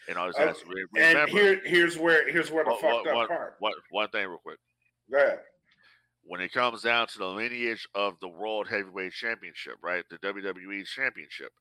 [0.08, 2.70] And all this Oh, uh, has to re- And here, here's where here's where the
[2.72, 3.56] One- fucked one- up part.
[3.58, 4.58] one, one thing real quick.
[5.10, 5.40] Go ahead.
[6.26, 10.04] When it comes down to the lineage of the World Heavyweight Championship, right?
[10.08, 11.52] The WWE Championship,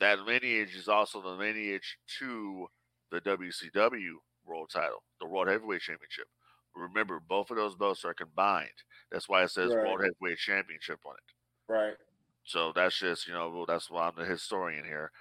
[0.00, 2.66] that lineage is also the lineage to
[3.10, 4.14] the WCW
[4.44, 6.26] World title, the World Heavyweight Championship.
[6.74, 8.70] Remember, both of those belts are combined.
[9.10, 9.84] That's why it says Right.
[9.86, 11.72] World Heavyweight Championship on it.
[11.72, 11.96] Right.
[12.44, 15.12] So that's just, you know, that's why I'm the historian here.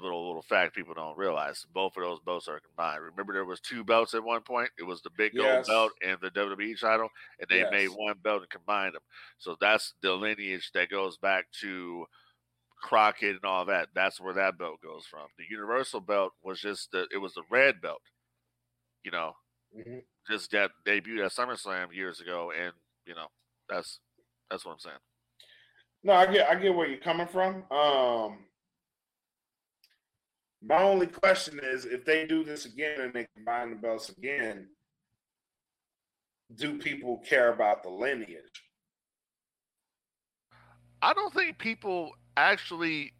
[0.00, 1.66] Little little fact people don't realize.
[1.74, 3.02] Both of those belts are combined.
[3.02, 4.70] Remember there was two belts at one point?
[4.78, 5.66] It was the big gold Yes.
[5.68, 9.02] belt and the WWE title, and they made one belt and combined them.
[9.38, 12.06] So that's the lineage that goes back to
[12.82, 13.88] Crockett and all that.
[13.94, 15.28] That's where that belt goes from.
[15.36, 18.02] The Universal belt was just the it was the red belt.
[19.04, 19.36] You know,
[19.76, 20.04] Mhm.
[20.26, 22.72] just that debuted at SummerSlam years ago, and
[23.04, 23.28] you know,
[23.68, 24.00] that's
[24.50, 24.98] that's what I'm saying.
[26.02, 27.70] No, I get I get where you're coming from.
[27.70, 28.46] Um
[30.64, 34.68] my only question is if they do this again and they combine the belts again,
[36.54, 38.62] do people care about the lineage?
[41.00, 43.12] I don't think people actually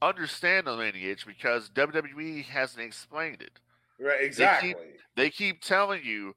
[0.00, 3.60] understand the lineage because WWE hasn't explained it.
[4.00, 4.72] Right, exactly.
[4.72, 6.34] They keep, they keep telling you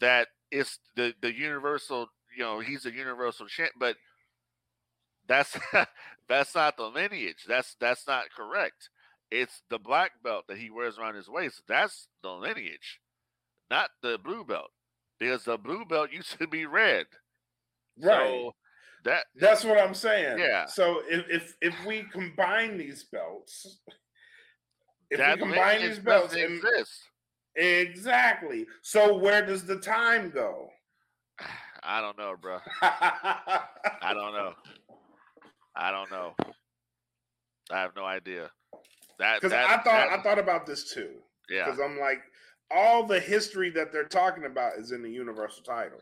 [0.00, 2.08] that it's the the universal.
[2.36, 3.96] You know, he's a universal champ, but
[5.28, 5.56] that's
[6.28, 7.44] that's not the lineage.
[7.46, 8.88] That's that's not correct.
[9.34, 11.62] It's the black belt that he wears around his waist.
[11.66, 13.00] That's the lineage,
[13.68, 14.70] not the blue belt,
[15.18, 17.06] because the blue belt used to be red.
[18.00, 18.28] right.
[18.28, 18.54] So
[19.04, 20.38] that That's what I'm saying.
[20.38, 20.66] Yeah.
[20.66, 23.80] So if if if we combine these belts,
[25.10, 26.62] if that we combine these belts, and,
[27.56, 28.66] exactly.
[28.82, 30.68] So where does the time go?
[31.82, 32.58] I don't know, bro.
[32.82, 34.52] I don't know.
[35.74, 36.34] I don't know.
[37.72, 38.50] I have no idea.
[39.18, 41.22] That Because I thought that- I thought about this too.
[41.48, 41.64] yeah.
[41.64, 42.20] Because I'm like,
[42.70, 46.00] all the history that they're talking about is in the Universal title.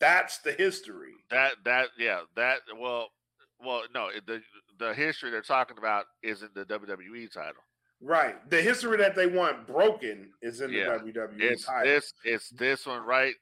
[0.00, 1.12] That's the history.
[1.30, 3.08] That that yeah that well
[3.60, 4.42] well no the
[4.78, 7.62] the history they're talking about isn't the WWE title.
[8.00, 8.48] Right.
[8.50, 10.98] The history that they want broken is in Yeah.
[10.98, 11.92] the WWE It's title.
[11.92, 13.34] this it's this one right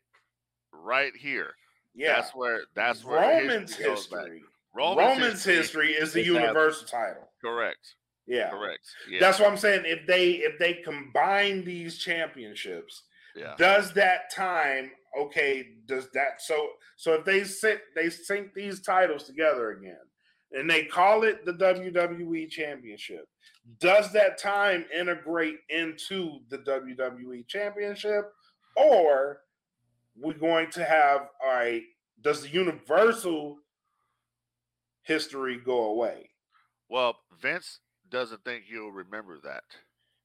[0.73, 1.55] right here.
[1.95, 2.17] yeah.
[2.17, 4.43] That's where that's where Roman's history history.
[4.75, 7.29] Roman's, Roman's history is the is Universal title.
[7.43, 7.95] Correct.
[8.27, 8.51] Yeah.
[8.51, 8.81] Correct.
[9.11, 9.19] Yeah.
[9.21, 9.83] That's what I'm saying.
[9.85, 13.03] If they if they combine these championships,
[13.35, 13.55] yeah.
[13.59, 15.67] does that time okay?
[15.87, 19.97] Does that so so if they sit they sync these titles together again
[20.53, 23.27] and they call it the WWE Championship,
[23.81, 28.33] does that time integrate into the WWE Championship,
[28.77, 29.41] or
[30.17, 31.83] we're going to have all right?
[32.21, 33.59] Does the Universal
[35.03, 36.31] history go away?
[36.89, 37.81] Well, Vince
[38.13, 39.65] doesn't think you'll remember that.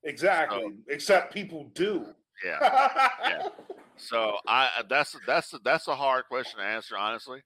[0.04, 0.76] Exactly.
[0.90, 2.06] Except people do.
[2.46, 2.58] Yeah.
[3.24, 3.50] Yeah.
[4.00, 7.42] So I that's that's that's a hard question to answer honestly,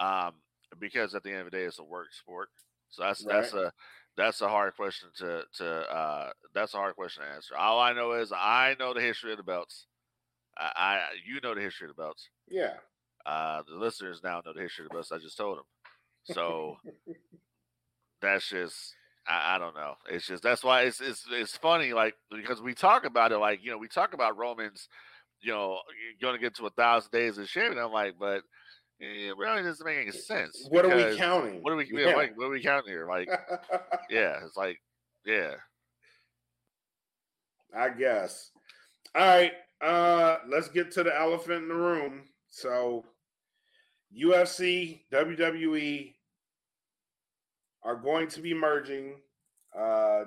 [0.00, 0.32] um,
[0.80, 2.48] because at the end of the day it's a work sport.
[2.90, 3.72] So that's that's a
[4.16, 7.56] that's a hard question to to uh, that's a hard question to answer.
[7.56, 9.86] All I know is I know the history of the belts.
[10.58, 12.28] I, I you know the history of the belts.
[12.48, 12.74] Yeah.
[13.24, 15.12] Uh, the listeners now know the history of the belts.
[15.12, 15.64] I just told them.
[16.24, 16.76] So
[18.20, 19.94] that's just I, I don't know.
[20.10, 23.60] It's just that's why it's it's it's funny like because we talk about it like
[23.62, 24.88] you know we talk about Romans,
[25.40, 25.78] you know
[26.20, 27.82] you're gonna get to a thousand days of champion.
[27.82, 28.42] I'm like, but
[28.98, 30.66] it really doesn't make any sense.
[30.68, 31.62] What are we counting?
[31.62, 31.88] What are we.
[31.92, 32.14] Yeah.
[32.14, 33.06] like, what are we counting here?
[33.08, 33.28] Like
[34.10, 34.78] yeah, it's like
[35.24, 35.54] yeah.
[37.76, 38.50] I guess.
[39.14, 39.52] All right.
[39.80, 42.22] Uh let's get to the elephant in the room.
[42.50, 43.04] So
[44.16, 46.14] UFC, WWE
[47.84, 49.16] are going to be merging.
[49.78, 50.24] Uh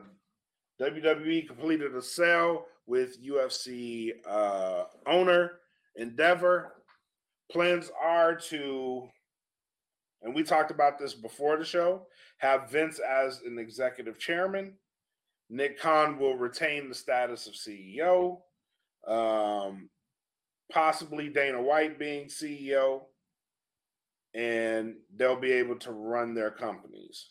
[0.82, 5.60] WWE completed a sale with UFC uh owner
[5.96, 6.74] Endeavor.
[7.52, 9.08] Plans are to
[10.26, 12.08] and we talked about this before the show,
[12.40, 14.74] have Vince as an executive chairman.
[15.52, 18.40] Nick Khan will retain the status of CEO.
[19.08, 19.90] Um,
[20.72, 23.02] possibly Dana White being CEO,
[24.34, 27.30] and they'll be able to run their companies.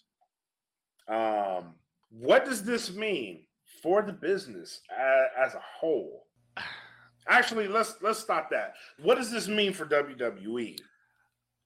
[1.09, 1.75] Um,
[2.11, 3.45] what does this mean
[3.83, 6.27] for the business as, as a whole?
[7.29, 8.75] Actually, let's let's stop that.
[9.03, 10.77] What does this mean for WWE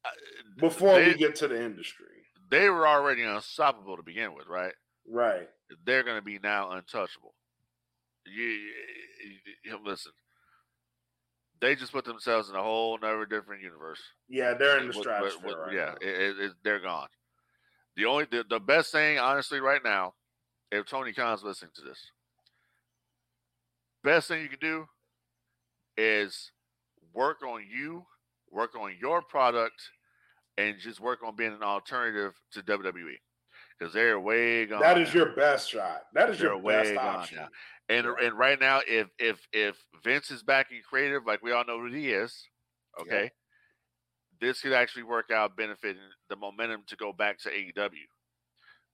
[0.05, 0.09] Uh,
[0.59, 2.07] before they, we get to the industry?
[2.51, 4.72] they were already unstoppable to begin with, right?
[5.11, 5.49] Right.
[5.84, 7.34] They're going to be now untouchable.
[8.26, 8.70] You, you,
[9.64, 10.12] you- listen.
[11.61, 14.01] They just put themselves in a whole nother different universe.
[14.28, 17.09] Yeah, they're in the With- stratosphere with- right yeah, it, it, it- they're gone.
[17.99, 20.14] The only the, the best thing, honestly, right now,
[20.70, 21.99] if Tony Khan's listening to this,
[24.05, 24.86] best thing you can do
[25.96, 26.53] is
[27.12, 28.07] work on you,
[28.53, 29.82] work on your product,
[30.57, 33.16] and just work on being an alternative to WWE
[33.76, 34.80] because they're way gone.
[34.80, 35.14] That is now.
[35.14, 36.03] your best shot.
[36.14, 37.38] That is They're your way best option.
[37.38, 37.49] now.
[37.88, 38.26] And Yeah.
[38.28, 41.92] and right now, if if if Vince is backing creative, like we all know who
[41.92, 42.46] he is,
[43.01, 43.32] okay,
[44.41, 48.07] this could actually work out benefiting the momentum to go back to AEW.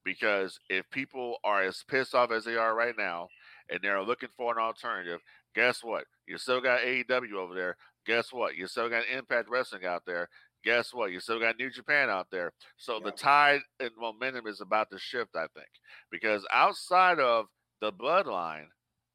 [0.04, 3.28] Because if people are as pissed off as they are right now,
[3.70, 5.20] and they're looking for an alternative,
[5.54, 6.04] guess what?
[6.26, 7.76] You still got AEW over there.
[8.06, 8.56] Guess what?
[8.56, 10.28] You still got Impact Wrestling out there.
[10.62, 11.10] Guess what?
[11.12, 12.52] You still got New Japan out there.
[12.76, 15.68] So the tide and momentum is about to shift, I think,
[16.10, 17.46] because outside of
[17.80, 18.66] the bloodline,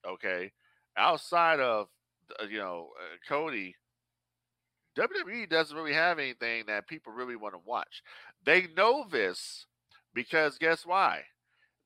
[0.07, 0.51] okay,
[0.95, 1.87] outside of
[2.39, 3.75] uh, you know uh, Cody,
[4.99, 8.03] WWE doesn't really have anything that people really want to watch.
[8.45, 9.65] They know this
[10.13, 11.21] because guess why?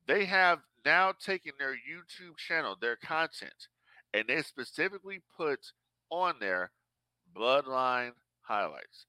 [0.07, 3.67] They have now taken their YouTube channel, their content,
[4.13, 5.71] and they specifically put
[6.09, 6.71] on there
[7.35, 9.05] Bloodline highlights,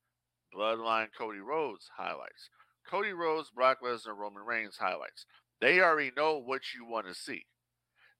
[0.54, 2.50] Bloodline Cody Rhodes highlights,
[2.86, 5.26] Cody Rhodes, Brock Lesnar, Roman Reigns highlights.
[5.60, 7.46] They already know what you want to see.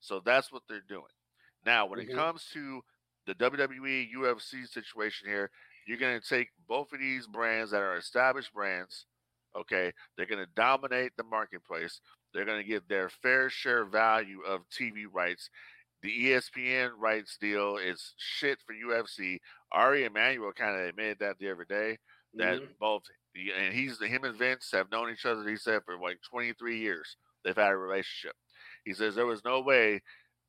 [0.01, 1.05] So that's what they're doing.
[1.65, 2.11] Now, when Mhm.
[2.11, 2.85] it comes to
[3.27, 5.51] the WWE UFC situation here,
[5.87, 9.07] you're going to take both of these brands that are established brands,
[9.57, 9.93] okay?
[10.17, 12.01] They're going to dominate the marketplace.
[12.33, 15.51] They're going to get their fair share value of TV rights.
[16.03, 19.41] The ESPN rights deal is shit for UFC.
[19.73, 21.99] Ari Emanuel kind of admitted that the other day
[22.35, 22.79] that Mhm.
[22.79, 23.05] both
[23.35, 25.49] and he's him and Vince have known each other.
[25.49, 28.37] He said for like 23 years they've had a relationship.
[28.85, 30.03] He says there was no way,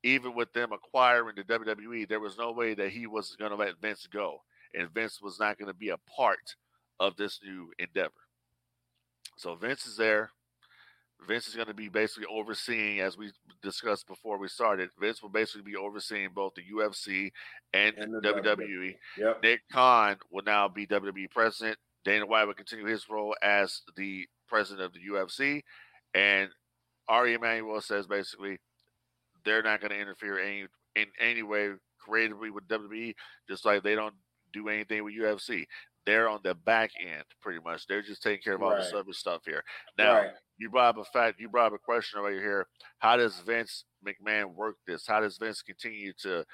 [0.03, 3.57] even with them acquiring the WWE, there was no way that he was going to
[3.57, 4.43] let Vince go,
[4.73, 6.55] and Vince was not going to be a part
[6.99, 8.11] of this new endeavor.
[9.37, 10.31] So Vince is there.
[11.27, 14.89] Vince is going to be basically overseeing, as we discussed before we started.
[14.99, 17.31] Vince will basically be overseeing both the UFC
[17.73, 18.95] and, And the WWE.
[19.17, 19.43] Yep.
[19.43, 21.77] Nick Khan will now be WWE president.
[22.03, 25.63] Dana White will continue his role as the president of the UFC.
[26.13, 26.49] And
[27.07, 28.59] Ari Emanuel says basically
[29.43, 33.13] they're not going to interfere any in any way creatively with WWE,
[33.49, 34.13] just like they don't
[34.55, 35.65] do anything with UFC.
[36.05, 37.87] They're on the back end, pretty much.
[37.87, 38.85] They're just taking care of all the Right.
[38.89, 39.63] service stuff here.
[39.97, 40.31] Now, right.
[40.57, 41.39] you brought up a fact.
[41.39, 42.67] You brought up a question right here.
[42.99, 45.07] How does Vince McMahon work this?
[45.07, 46.45] How does Vince continue to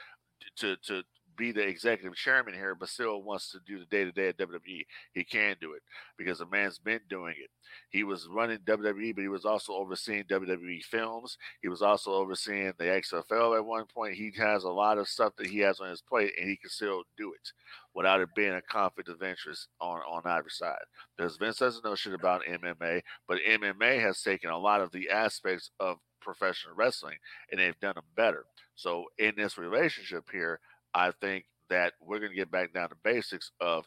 [0.58, 1.04] to to
[1.38, 4.38] be the executive chairman here, but still wants to do the day to day at
[4.38, 4.86] WWE?
[5.14, 5.82] He can do it
[6.18, 7.50] because the man's been doing it.
[7.90, 11.38] He was running WWE, but he was also overseeing WWE films.
[11.62, 14.16] He was also overseeing the XFL at one point.
[14.16, 16.70] He has a lot of stuff that he has on his plate, and he can
[16.70, 17.52] still do it
[17.94, 20.84] without it being a conflict of interest on on either side.
[21.16, 25.10] Because Vince doesn't know shit about MMA, but MMA has taken a lot of the
[25.10, 27.18] aspects of professional wrestling
[27.52, 28.46] and they've done them better.
[28.76, 30.60] So in this relationship here,
[30.94, 33.86] I think that we're going to get back down to basics of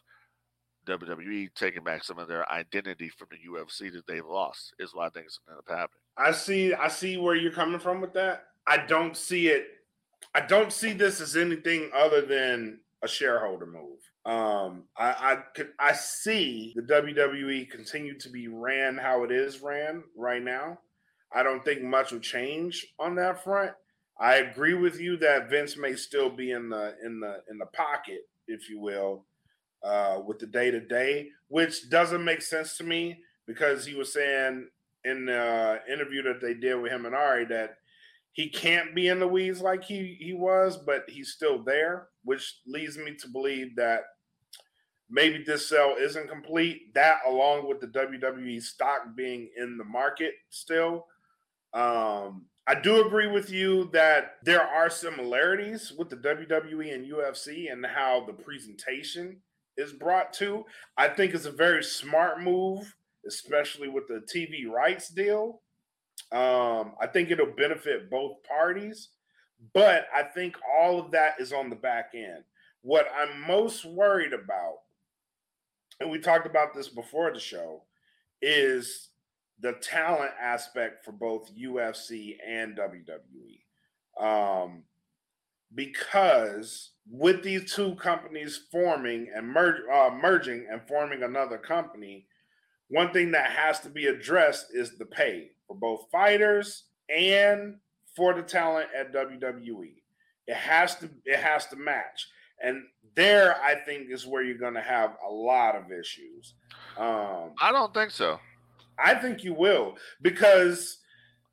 [0.87, 4.73] WWE taking back some of their identity from the UFC that they've lost.
[4.79, 6.01] Is what I think is going to happening.
[6.17, 8.45] I see I see where you're coming from with that.
[8.67, 9.67] I don't see it
[10.35, 13.99] I don't see this as anything other than a shareholder move.
[14.25, 19.61] Um I I could I see the WWE continue to be ran how it is
[19.61, 20.79] ran right now.
[21.33, 23.71] I don't think much will change on that front.
[24.19, 27.65] I agree with you that Vince may still be in the in the in the
[27.67, 29.25] pocket, if you will,
[29.83, 34.13] uh, with the day to day, which doesn't make sense to me because he was
[34.13, 34.67] saying
[35.03, 37.77] in the interview that they did with him and Ari that
[38.35, 42.59] he can't be in the weeds like he he was, but he's still there, which
[42.67, 44.01] leads me to believe that
[45.09, 46.93] maybe this sale isn't complete.
[46.93, 51.07] That along with the WWE stock being in the market still.
[51.73, 57.71] Um, I do agree with you that there are similarities with the WWE and UFC
[57.71, 59.37] and how the presentation
[59.77, 60.65] is brought to.
[60.97, 62.93] I think it's a very smart move,
[63.25, 65.61] especially with the TV rights deal.
[66.31, 69.09] Um, I think it'll benefit both parties,
[69.73, 72.43] but I think all of that is on the back end.
[72.81, 74.79] What I'm most worried about,
[75.99, 77.83] and we talked about this before the show,
[78.41, 79.09] is
[79.61, 83.61] the talent aspect for both UFC and WWE.
[84.19, 84.83] Um,
[85.73, 92.27] because with these two companies forming and uh, merging and forming another company,
[92.89, 97.75] one thing that has to be addressed is the pay for both fighters and
[98.15, 99.95] for the talent at WWE.
[100.47, 102.27] It has to it has to match,
[102.61, 102.83] and
[103.15, 106.53] there I think is where you're going to have a lot of issues.
[106.97, 108.39] Um, I don't think so.
[108.97, 110.99] I think you will because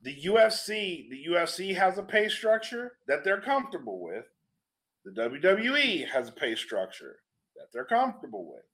[0.03, 4.25] the UFC, the UFC has a pay structure that they're comfortable with.
[5.05, 7.17] The WWE has a pay structure
[7.57, 8.65] that they're comfortable with.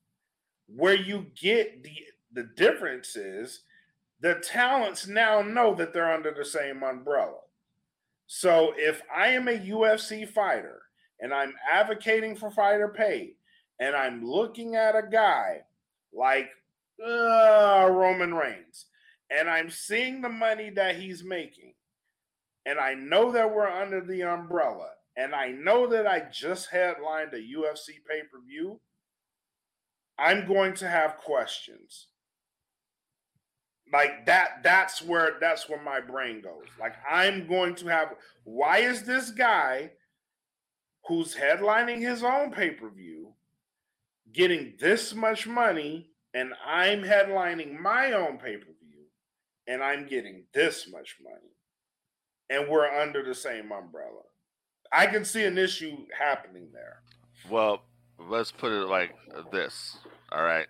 [0.66, 1.92] Where you get the
[2.32, 3.60] the difference is
[4.20, 7.38] the talents now know that they're under the same umbrella.
[8.26, 10.82] So if I am a UFC fighter
[11.20, 13.34] and I'm advocating for fighter pay
[13.80, 15.62] and I'm looking at a guy
[16.12, 16.48] like
[17.04, 18.86] uh, Roman Reigns,
[19.30, 21.74] and I'm seeing the money that he's making,
[22.66, 27.34] and I know that we're under the umbrella, and I know that I just headlined
[27.34, 28.80] a UFC pay per view,
[30.18, 32.08] I'm going to have questions.
[33.92, 36.66] Like that, that's where that's where my brain goes.
[36.78, 38.14] Like I'm going to have
[38.44, 39.92] why is this guy
[41.06, 43.32] who's headlining his own pay-per-view
[44.32, 49.06] getting this much money and I'm headlining my own pay per view
[49.66, 51.54] and I'm getting this much money
[52.50, 54.22] and we're under the same umbrella.
[54.92, 57.02] I can see an issue happening there.
[57.50, 57.82] Well,
[58.18, 59.14] let's put it like
[59.52, 59.96] this.
[60.32, 60.66] All right.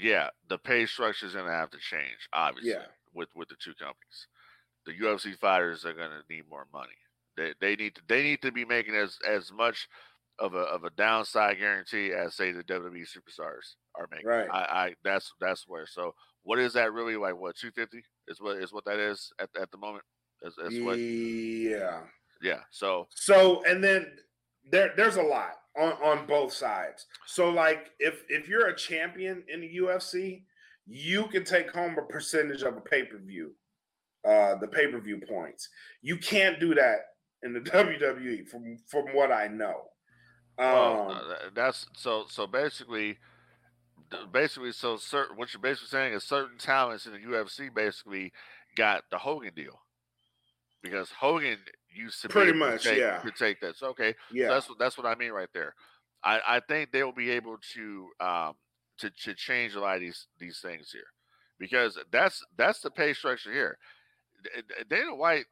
[0.00, 2.72] Yeah, the pay structure is going to have to change, obviously.
[2.72, 2.86] Yeah.
[3.14, 4.26] with with the two companies.
[4.86, 6.88] The UFC fighters are going to need more money.
[7.36, 9.88] They they need to they need to be making as as much
[10.38, 14.26] of a of a downside guarantee as say the WWE superstars are making.
[14.26, 14.48] Right.
[14.50, 15.86] I, I that's that's where.
[15.86, 17.38] So what is that really like?
[17.38, 20.04] What two fifty is what is what that is at at the moment?
[20.42, 20.98] Is, is what?
[20.98, 22.00] yeah.
[22.42, 22.60] Yeah.
[22.70, 24.06] So So and then
[24.68, 27.06] there there's a lot on on both sides.
[27.26, 30.42] So like if if you're a champion in the UFC,
[30.86, 33.52] you can take home a percentage of a pay-per-view.
[34.26, 35.68] Uh the pay-per-view points.
[36.02, 36.98] You can't do that
[37.42, 39.82] in the WWE from from what I know.
[40.58, 43.18] well, Um, uh, tha- that's so so basically.
[44.32, 48.32] Basically, so certain what you're basically saying is certain talents in the UFC basically
[48.74, 49.80] got the Hogan deal
[50.82, 51.58] because Hogan
[51.94, 53.18] used to be Pretty able to much, take, yeah.
[53.18, 53.76] to take that.
[53.76, 54.48] So okay, yeah.
[54.48, 55.74] So that's what that's what I mean right there.
[56.22, 58.54] I, I think they will be able to um
[58.98, 61.06] to, to change a lot of these these things here
[61.58, 63.78] because that's that's the pay structure here.
[64.88, 65.44] Dana White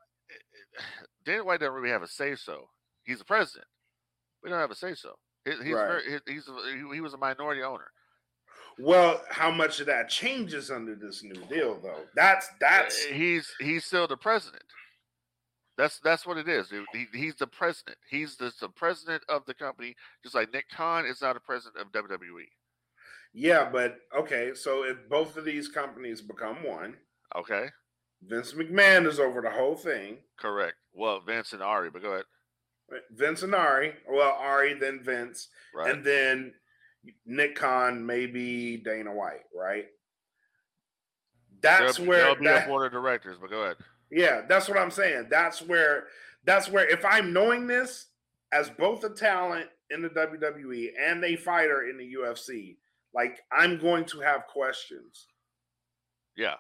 [1.24, 2.68] Dana White doesn't really have a say so.
[3.04, 3.66] He's the president.
[4.42, 5.14] We don't have a say so.
[5.44, 5.86] He, he's Right.
[5.88, 7.90] very, he- he's a, he, was a minority owner.
[8.78, 12.02] Well, how much of that changes under this new deal though?
[12.14, 14.62] That's that's Uh, he's he's still the president.
[15.78, 16.70] That's that's what it is.
[16.92, 17.96] He, he's the president.
[18.10, 21.80] He's the, the president of the company, just like Nick Khan is now the president
[21.80, 21.92] of.
[21.92, 22.44] WWE.
[23.32, 26.96] yeah, but okay, so if both of these companies become one,
[27.36, 27.66] Okay.
[28.22, 30.16] Vince McMahon is over the whole thing.
[30.36, 30.74] Correct.
[30.92, 32.24] Well, Vince and Ari, but go ahead.
[33.12, 35.94] Vince and Ari, well, Ari, then Vince, Right.
[35.94, 36.54] and then
[37.24, 39.86] Nick Khan, maybe Dana White, right?
[41.60, 43.76] That's there'll, where there'll be that- a board of directors, but go ahead.
[44.10, 45.26] Yeah, that's what I'm saying.
[45.30, 46.04] That's where
[46.44, 48.06] that's where if I'm knowing this
[48.52, 52.76] as both a talent in the WWE and a fighter in the UFC,
[53.14, 55.26] like I'm going to have questions.
[56.36, 56.54] Yeah.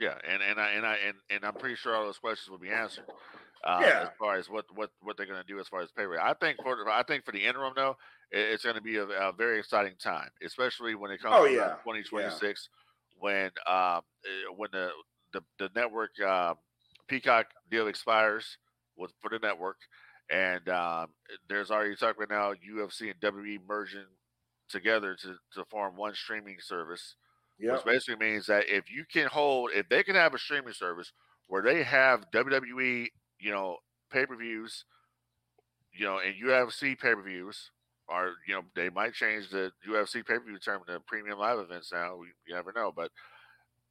[0.00, 2.58] Yeah, and and I and I and, and I'm pretty sure all those questions will
[2.58, 3.04] be answered.
[3.62, 4.02] Uh, Yeah.
[4.04, 6.20] As far as what what what they're going to do as far as pay rate,
[6.22, 7.96] I think for I think for the interim though,
[8.32, 11.46] it- it's going to be a, a very exciting time, especially when it comes Oh,
[11.46, 11.74] to yeah.
[11.84, 12.68] 2026
[13.18, 14.88] when um eh, when the
[15.32, 16.56] the, the network um,
[17.08, 18.58] Peacock deal expires
[18.96, 19.76] with for the network,
[20.30, 21.08] and um,
[21.48, 24.06] there's already talk right now UFC and WWE merging
[24.68, 27.16] together to to form one streaming service
[27.58, 27.74] Yeah.
[27.74, 31.12] which basically means that if you can hold, if they can have a streaming service
[31.48, 33.08] where they have WWE,
[33.40, 33.78] you know,
[34.10, 34.84] pay per views,
[35.92, 37.70] you know, and UFC pay per views,
[38.08, 41.58] or you know, they might change the UFC pay per view term to premium live
[41.58, 42.16] events now.
[42.16, 43.10] We, you never know, but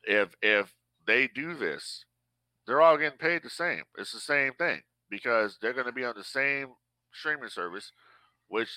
[0.03, 0.73] if if
[1.09, 2.05] they do this,
[2.67, 3.83] they're all getting paid the same.
[3.97, 6.67] It's the same thing because they're going to be on the same
[7.11, 7.91] streaming service,
[8.47, 8.69] which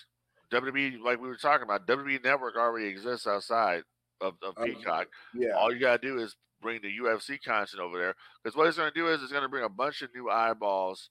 [0.53, 3.83] WWE, like we were talking about, WWE Network already exists outside
[4.21, 5.09] of, of Um, Peacock.
[5.35, 5.51] Yeah.
[5.51, 8.93] All you gotta do is bring the UFC content over there because what it's gonna
[8.95, 11.11] do is it's gonna bring a bunch of new eyeballs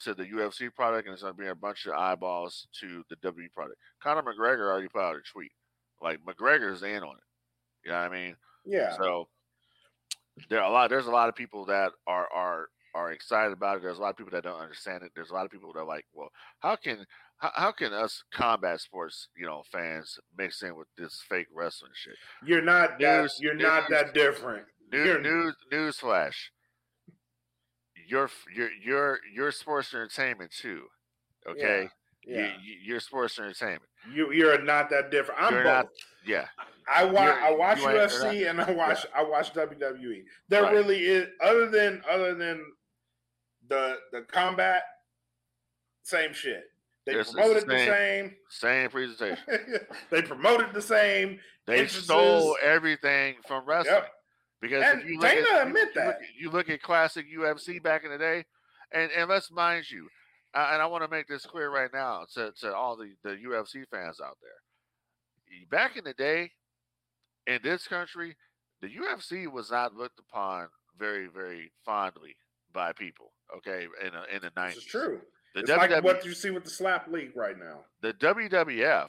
[0.00, 3.52] to the UFC product and it's gonna bring a bunch of eyeballs to the WWE
[3.52, 3.78] product.
[4.02, 5.52] Conor McGregor already put out a tweet
[6.00, 7.24] like McGregor's in on it.
[7.84, 8.36] You know what I mean?
[8.64, 8.96] Yeah.
[8.96, 9.28] So
[10.50, 10.90] there are a lot.
[10.90, 13.82] There's a lot of people that are are are excited about it.
[13.82, 15.10] There's a lot of people that don't understand it.
[15.14, 16.30] There's a lot of people that are like, well,
[16.60, 17.04] how can
[17.38, 21.92] how, how can us combat sports, you know, fans mix in with this fake wrestling
[21.94, 22.14] shit?
[22.44, 24.64] You're not that you're not that different.
[24.92, 26.50] New, You're- news news flash.
[28.06, 30.82] You're you're you're you're sports entertainment too.
[31.48, 31.88] Okay,
[32.26, 32.52] Yeah.
[32.62, 33.82] You, you, are sports entertainment.
[34.12, 35.42] You you're not that different.
[35.42, 35.72] I'm You're both.
[35.74, 35.88] not-
[36.26, 36.46] Yeah,
[36.92, 40.24] I watch I watch you ain't- you're UFC and I watch I watch WWE.
[40.48, 40.72] There Right.
[40.74, 42.64] really is other than other than
[43.68, 44.82] the the combat,
[46.02, 46.64] same shit.
[47.06, 47.88] They It's- it's the promoted the same.
[47.88, 48.36] same.
[48.48, 49.86] same presentation.
[50.10, 51.40] they promoted the same.
[51.66, 52.04] They Entrances.
[52.04, 53.94] stole everything from wrestling.
[53.96, 54.12] Yep.
[54.60, 56.18] Because And if you look Dana at, you- admit you look that.
[56.38, 58.44] you look at classic UFC back in the day,
[58.92, 60.08] and and let's mind you,
[60.54, 63.36] uh, and I want to make this clear right now to, to all the, the
[63.36, 65.66] UFC fans out there.
[65.70, 66.50] Back in the day,
[67.46, 68.36] in this country,
[68.80, 70.68] the UFC was not looked upon
[70.98, 72.36] very very fondly
[72.72, 73.32] by people.
[73.56, 75.20] Okay, in a, in the nineties, true.
[75.54, 77.84] The it's like what you see with the slap league right now.
[78.02, 79.08] the WWF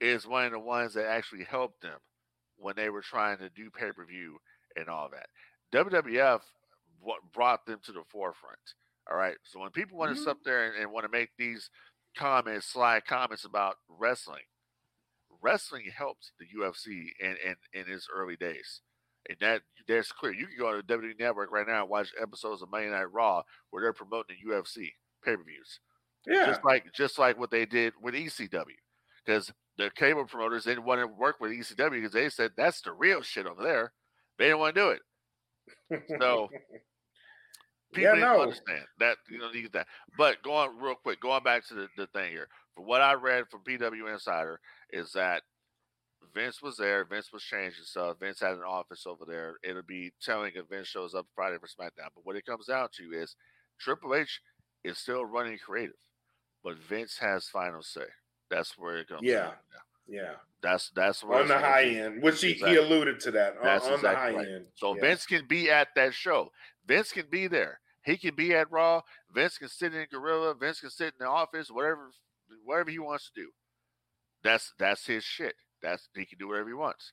[0.00, 1.98] is one of the ones that actually helped them
[2.56, 4.38] when they were trying to do pay per view
[4.76, 5.26] and all that.
[5.72, 6.40] WWF
[7.00, 8.58] what brought them to the forefront.
[9.10, 9.36] All right.
[9.42, 10.24] So when people want to Mhm.
[10.24, 11.68] sit there and, and want to make these
[12.16, 14.44] comments, sly comments about wrestling,
[15.44, 18.80] wrestling helped the UFC in, in, in its early days.
[19.28, 20.32] And that that's clear.
[20.34, 23.12] You can go on the WWE Network right now and watch episodes of Monday Night
[23.12, 24.90] Raw where they're promoting the UFC
[25.24, 25.80] pay per views
[26.26, 26.46] Yeah.
[26.46, 28.64] just like just like what they did with ECW,
[29.24, 32.92] because the cable promoters didn't want to work with ECW because they said that's the
[32.92, 33.92] real shit over there.
[34.38, 35.00] They didn't want to do it.
[36.20, 36.48] So
[37.94, 38.42] people Yeah, need no.
[38.42, 39.86] understand that you know you get that.
[40.18, 42.48] But going real quick, going back to the, the thing here.
[42.74, 44.60] From what I read from PW Insider
[44.90, 45.42] is that
[46.34, 47.04] Vince was there.
[47.04, 48.18] Vince was changing stuff.
[48.18, 49.56] Vince had an office over there.
[49.62, 52.08] It'll be telling if Vince shows up Friday for SmackDown.
[52.14, 53.36] But what it comes down to is
[53.78, 54.40] Triple H
[54.82, 55.94] is still running creative,
[56.62, 58.06] but Vince has final say.
[58.50, 59.20] That's where it comes.
[59.22, 59.52] Yeah.
[60.06, 61.98] Yeah, That's that's where on the high be.
[61.98, 62.72] end, which he, Exactly.
[62.72, 63.56] he alluded to that.
[63.56, 64.46] On, That's on the high right.
[64.46, 64.66] end.
[64.74, 65.00] So yeah.
[65.00, 66.50] Vince can be at that show.
[66.86, 67.80] Vince can be there.
[68.04, 69.00] He can be at Raw.
[69.34, 70.52] Vince can sit in Gorilla.
[70.54, 71.70] Vince can sit in the office.
[71.70, 72.10] Whatever,
[72.64, 73.50] whatever he wants to do.
[74.42, 75.54] That's that's his shit.
[75.82, 77.12] That's he can do whatever he wants.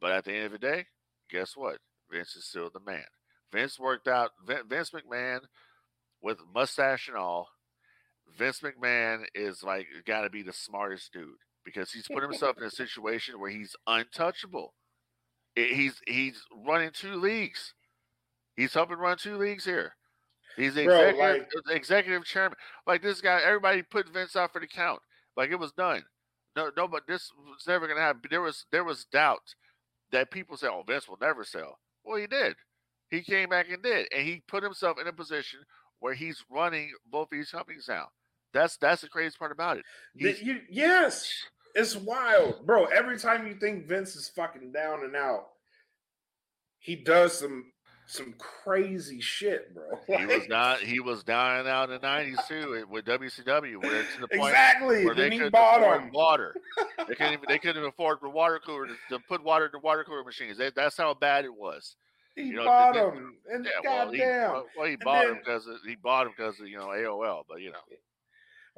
[0.00, 0.86] But at the end of the day,
[1.30, 1.78] guess what?
[2.10, 3.04] Vince is still the man.
[3.52, 4.30] Vince worked out.
[4.46, 5.40] Vince McMahon,
[6.22, 7.48] with mustache and all,
[8.38, 12.64] Vince McMahon is like got to be the smartest dude because he's put himself in
[12.64, 14.74] a situation where he's untouchable.
[15.54, 17.72] He's he's running two leagues.
[18.56, 19.95] He's helping run two leagues here.
[20.56, 22.56] He's the Bro, executive, executive chairman.
[22.86, 25.00] Like this guy, everybody put Vince out for the count.
[25.36, 26.02] Like it was done.
[26.56, 28.22] No, no, but this was never gonna happen.
[28.30, 29.54] There was there was doubt
[30.12, 32.56] that people said, "Oh, Vince will never sell." Well, he did.
[33.10, 35.60] He came back and did, and he put himself in a position
[36.00, 38.08] where he's running both these companies now.
[38.52, 39.84] That's that's the craziest part about it.
[40.14, 41.30] You- yes,
[41.74, 42.86] it's wild, bro.
[42.86, 45.48] Every time you think Vince is fucking down and out,
[46.78, 47.72] he does some
[48.06, 49.98] some crazy shit, bro.
[50.18, 50.78] he was Like, not.
[50.80, 54.28] He was down and out in the nineties too eh, with WCW, where to the
[54.28, 55.04] point exactly.
[55.04, 56.10] where they couldn't afford him.
[56.12, 56.54] water.
[56.98, 59.80] They couldn't even they couldn't afford the water cooler to, to put water in the
[59.80, 60.58] water cooler machines.
[60.58, 61.96] That, that's how bad it was.
[62.36, 63.70] He you know, bought him, and Yeah,
[64.04, 66.76] well, he, well, well, he bought him then- because he bought him because of you
[66.76, 67.78] know AOL, but you know.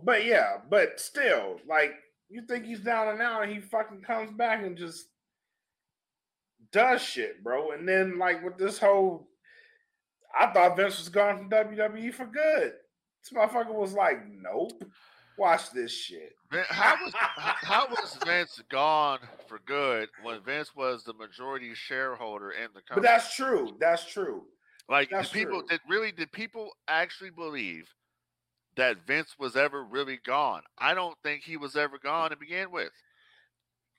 [0.03, 1.93] But yeah, but still, like
[2.31, 5.07] you think he's down and out, and he fucking comes back and just
[6.72, 7.72] does shit, bro.
[7.72, 9.28] And then like with this whole,
[10.38, 12.72] I thought Vince was gone from WWE for good.
[13.22, 14.82] This motherfucker was like, nope.
[15.38, 16.32] Watch this shit.
[16.68, 22.70] How was how was Vince gone for good when Vince was the majority shareholder in
[22.74, 22.96] the company?
[22.96, 23.76] But that's true.
[23.78, 24.42] That's true.
[24.88, 25.68] Like that's people true.
[25.68, 27.88] did really did people actually believe
[28.76, 30.62] that Vince was ever really gone?
[30.76, 32.90] I don't think he was ever gone to begin with.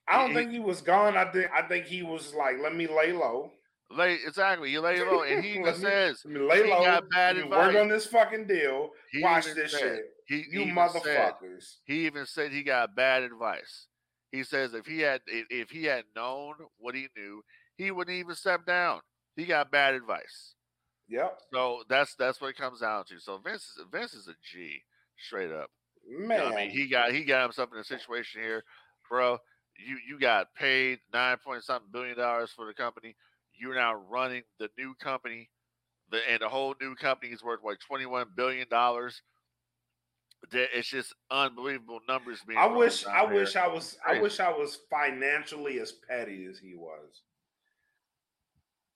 [0.10, 1.16] I don't He- think he was gone.
[1.18, 3.52] I think I think he was like, let me lay low.
[3.92, 6.84] Lay exactly, you lay low, and he even says me lay he low.
[6.84, 8.92] got bad me work on this fucking deal.
[9.12, 10.02] He Watch this said- shit.
[10.28, 11.02] He You even motherfuckers.
[11.04, 11.34] Said,
[11.86, 13.88] he even said he got bad advice.
[14.32, 17.42] He says if he had if he had known what he knew,
[17.78, 19.02] he wouldn't even step down.
[19.36, 20.54] He got bad advice.
[21.08, 21.40] Yep.
[21.52, 23.20] So that's that's what it comes down to.
[23.20, 24.84] So Vince is Vince is a G,
[25.18, 25.72] straight up.
[26.08, 26.54] You know Man.
[26.54, 28.64] I mean, he got he got himself in a situation here,
[29.10, 29.40] bro.
[29.86, 33.16] You you got paid nine point something billion dollars for the company.
[33.54, 35.50] You're now running the new company,
[36.12, 39.22] the and the whole new company is worth like twenty one billion dollars.
[40.52, 42.58] It's just unbelievable numbers being.
[42.58, 43.36] I wish I there.
[43.36, 47.24] wish I was I wish I was financially as petty as he was.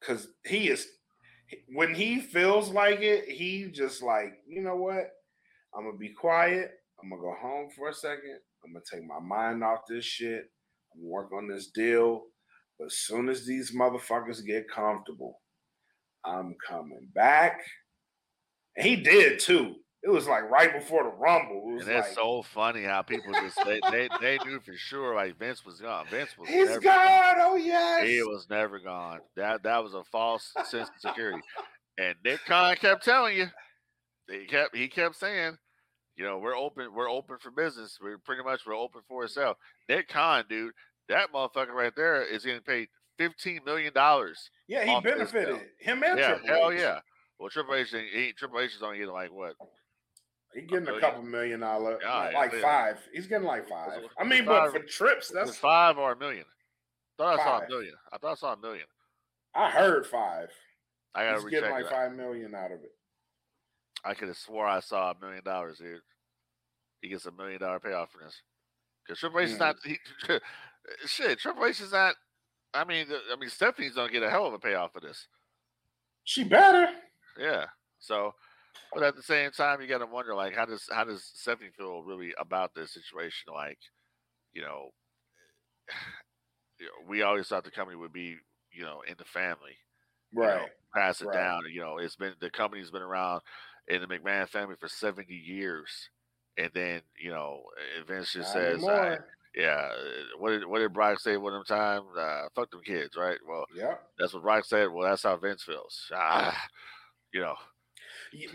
[0.02, 0.88] Cause he is
[1.74, 5.12] when he feels like it, he just like, you know what?
[5.76, 6.72] I'm gonna be quiet.
[7.02, 8.40] I'm gonna go home for a second.
[8.64, 10.46] I'm gonna take my mind off this shit.
[11.00, 12.24] Work on this deal.
[12.80, 15.40] But as soon as these motherfuckers get comfortable,
[16.26, 17.62] I'm coming back.
[18.76, 19.76] And he did too.
[20.04, 21.64] It was like right before the rumble.
[21.70, 24.76] It was And it's like, so funny how people just they, they they knew for
[24.76, 26.06] sure like Vince was gone.
[26.10, 27.36] Vince was He's never gone.
[27.38, 28.06] Oh yes.
[28.06, 29.20] He was never gone.
[29.38, 31.40] That that was a false sense of security.
[31.98, 33.48] And Nick Khan kept telling you.
[34.30, 35.58] He kept he kept saying,
[36.16, 37.98] you know, we're open, we're open for business.
[38.02, 39.58] We're pretty much we're open for itself.
[39.90, 40.74] Nick Khan, dude,
[41.10, 42.88] that motherfucker right there is getting paid
[43.18, 44.50] fifteen million dollars.
[44.68, 45.60] yeah, he benefited.
[45.80, 46.80] Him and Yeah, Triple hell H.
[46.80, 47.00] yeah.
[47.40, 49.56] Well, Triple H, he, Triple H is only getting like what?
[50.54, 51.02] He getting a million.
[51.02, 52.62] couple million dollar, Yeah, like yeah.
[52.62, 53.00] five.
[53.12, 53.90] He's getting like five.
[54.20, 56.46] I mean, it's but for trips, That's five or a million.
[56.46, 57.94] I Thought I saw a million.
[58.12, 58.86] I thought I saw a million.
[59.56, 60.50] I heard five.
[61.16, 61.90] I gotta He's getting like it.
[61.92, 62.92] five million out of it.
[64.06, 66.02] I could have swore I saw a million dollars, dude.
[67.02, 68.42] He gets a million dollar payoff for this.
[69.06, 69.60] Because Triple H is Mm.
[69.60, 70.00] not he,
[71.06, 71.40] shit.
[71.40, 72.16] Triple H is not.
[72.74, 75.28] I mean, I mean, Stephanie's gonna get a hell of a payoff for this.
[76.24, 76.88] She better.
[77.38, 77.66] Yeah.
[78.00, 78.34] So,
[78.94, 81.70] but at the same time, you got to wonder, like, how does how does Stephanie
[81.78, 83.54] feel really about this situation?
[83.54, 83.78] Like,
[84.54, 84.90] you know,
[86.80, 88.38] you know, we always thought the company would be,
[88.72, 89.78] you know, in the family.
[90.32, 90.70] you know, Right.
[90.96, 91.34] pass it right.
[91.34, 91.62] down.
[91.72, 93.42] You know, it's been the company's been around
[93.88, 96.10] in the McMahon family for seventy years,
[96.58, 97.64] and then you know,
[98.00, 99.18] uh, Vince just Not says, I.
[99.56, 99.90] Yeah.
[100.40, 102.08] What did what did Brock say one of them times?
[102.18, 103.38] Uh, fuck them kids, right?
[103.48, 103.96] Well, Yeah.
[104.18, 104.88] that's what Brock said.
[104.92, 106.12] Well, that's how Vince feels.
[106.14, 106.60] Ah,
[107.34, 107.56] you know.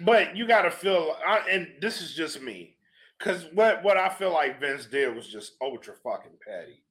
[0.01, 2.75] But you got to feel, I, and this is just me,
[3.17, 6.83] because what what I feel like Vince did was just ultra fucking petty.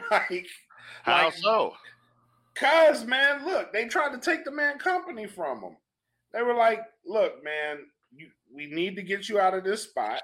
[0.10, 0.46] like,
[1.04, 1.74] How like, so?
[2.56, 5.76] cause man, look, they tried to take the man company from him.
[6.36, 7.78] They were like, "Look, man,
[8.14, 10.20] you, we need to get you out of this spot.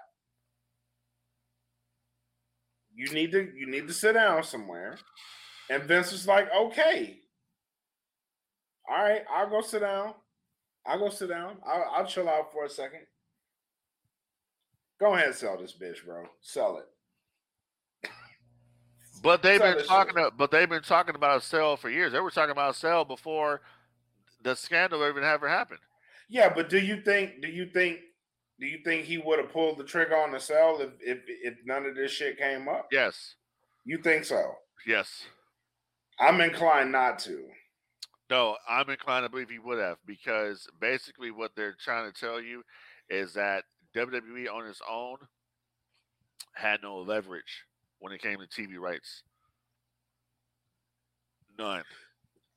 [2.94, 4.98] You need to you need to sit down somewhere."
[5.70, 7.22] And Vince was like, "Okay,
[8.88, 10.14] all right, I'll go sit down.
[10.86, 11.56] I'll go sit down.
[11.66, 13.00] I'll, I'll chill out for a second.
[15.00, 16.26] Go ahead and sell this bitch, bro.
[16.40, 18.10] Sell it.
[19.22, 20.14] But they've been talking.
[20.16, 20.36] shit.
[20.36, 22.12] But they've been talking about a sale for years.
[22.12, 23.60] They were talking about a sale before
[24.42, 25.78] the scandal even ever happened.
[26.32, 27.42] Yeah, but do you think?
[27.42, 27.98] Do you think?
[28.58, 31.58] Do you think he would have pulled the trigger on the cell if if if
[31.66, 32.88] none of this shit came up?
[32.90, 33.34] Yes.
[33.84, 34.54] You think so?
[34.86, 35.24] Yes.
[36.18, 37.44] I'm inclined not to.
[38.30, 42.40] No, I'm inclined to believe he would have because basically what they're trying to tell
[42.40, 42.62] you
[43.10, 43.64] is that
[43.94, 45.16] WWE on its own
[46.54, 47.66] had no leverage
[47.98, 49.22] when it came to TV rights.
[51.58, 51.84] None.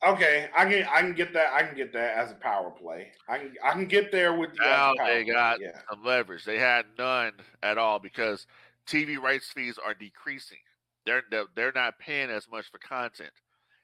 [0.06, 1.54] Okay, I can I can get that.
[1.54, 3.12] I can get that as a power play.
[3.28, 4.66] I can I can get there with you.
[4.66, 5.80] Now they got yeah.
[5.90, 6.46] some leverage.
[6.46, 7.34] They had none
[7.64, 8.46] at all because
[8.88, 10.60] TV rights fees are decreasing.
[11.06, 13.32] They're they're- they're not paying as much for content.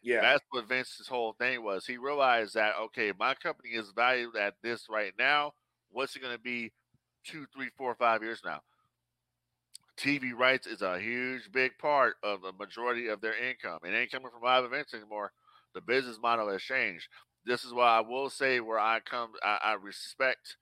[0.03, 1.85] Yeah, That's what Vince's whole thing was.
[1.85, 5.53] He realized that okay, my company is valued at this right now.
[5.91, 6.71] What's it going to be
[7.23, 8.61] two, three, four, five years now?
[9.97, 13.79] TV rights is a huge, big part of the majority of their income.
[13.83, 15.31] It ain't coming from live events anymore.
[15.73, 17.07] The business model has changed.
[17.45, 20.57] This is why I will say where I come, I, I respect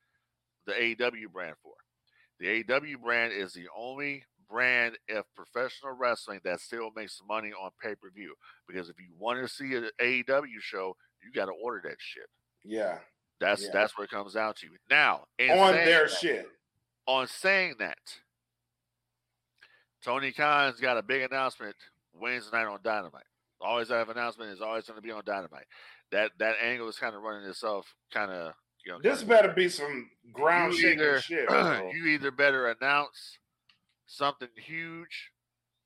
[0.66, 1.74] the AEW brand for.
[2.40, 7.72] The AEW brand is the only brand of professional wrestling that still makes money on
[7.84, 8.34] pay per view.
[8.68, 12.28] Because if you want to see an AEW show, you got to order that shit.
[12.64, 13.00] yeah.
[13.42, 13.70] That's Yeah.
[13.72, 14.68] that's what it comes down to.
[14.90, 16.50] Now, in On their that- shit.
[17.06, 17.98] on saying that,
[20.04, 21.76] Tony Khan's got a big announcement
[22.14, 23.24] Wednesday night on Dynamite.
[23.62, 25.66] Always have announcement is always going to be on Dynamite.
[26.12, 28.54] That that angle is kind of running itself, kind of
[28.86, 29.00] you know.
[29.02, 31.50] This better be some ground you either, shit.
[31.94, 33.38] you either better announce
[34.06, 35.32] something huge,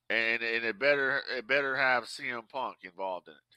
[0.10, 3.54] and and it better it better have CM Punk involved in it.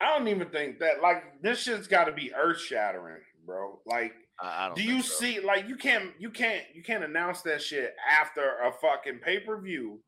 [0.00, 3.80] I don't even think that like this shit's got to be earth shattering, bro.
[3.86, 4.76] Like, I, I don't.
[4.76, 5.14] do you so.
[5.14, 5.40] see?
[5.40, 9.58] Like, you can't, you can't, you can't announce that shit after a fucking pay per
[9.58, 10.00] view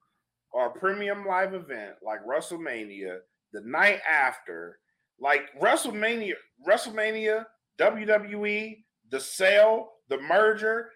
[0.52, 3.18] or a premium live event like WrestleMania.
[3.52, 4.78] The night after,
[5.20, 6.34] like WrestleMania,
[6.66, 7.44] WrestleMania,
[7.80, 8.76] WWE,
[9.10, 10.90] the sale, the merger.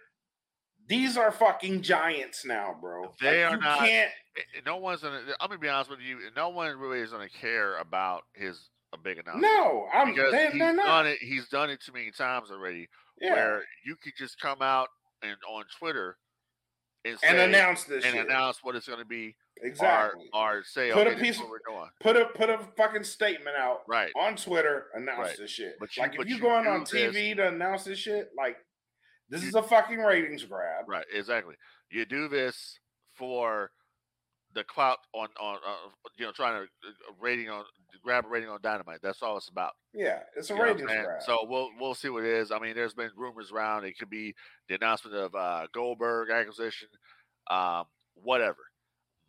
[0.88, 3.14] These are fucking giants now, bro.
[3.20, 4.10] They Like, are you not- Can't,
[4.66, 5.22] No one's gonna.
[5.40, 6.18] I'm gonna be honest with you.
[6.36, 9.42] No one really is gonna care about his a big announcement.
[9.44, 10.12] no, I'm.
[10.14, 10.86] because They, he's they're not.
[10.86, 11.18] done it.
[11.20, 12.88] He's done it too many times already.
[13.20, 14.88] Yeah, Where you could just come out
[15.22, 16.16] and on Twitter
[17.04, 18.26] and say and announce this and shit.
[18.26, 20.28] announce what it's going to be, exactly.
[20.32, 21.50] or or say, Put a okay, this piece of-
[22.00, 24.12] put a put a fucking statement out Right.
[24.16, 25.36] on Twitter, announce Right.
[25.38, 25.76] this shit.
[25.80, 28.56] But you- like if but you going on this- TV to announce this shit, like
[29.28, 30.88] this You- is a fucking ratings grab.
[30.88, 31.06] Right.
[31.12, 31.56] Exactly.
[31.90, 32.78] You do this
[33.14, 33.72] for
[34.54, 37.64] the clout on on uh, you know trying to uh, rating on
[38.02, 39.00] grab a rating on Dynamite.
[39.02, 39.72] That's all it's about.
[39.94, 41.22] Yeah, it's a You know what I'm ratings grab.
[41.22, 42.50] So we'll we'll see what it is.
[42.50, 43.84] I mean, there's been rumors around.
[43.84, 44.34] It could be
[44.68, 46.88] the announcement of uh, Goldberg acquisition,
[47.50, 47.84] um,
[48.14, 48.58] whatever.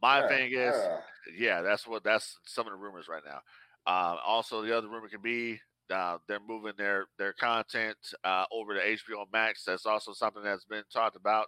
[0.02, 0.98] My Yeah, thing is, yeah.
[1.38, 3.40] yeah, that's what that's some of the rumors right now.
[3.86, 5.60] Uh, also, the other rumor could be
[5.90, 9.64] uh, they're moving their their content uh, over to HBO Max.
[9.66, 11.48] That's also something that's been talked about.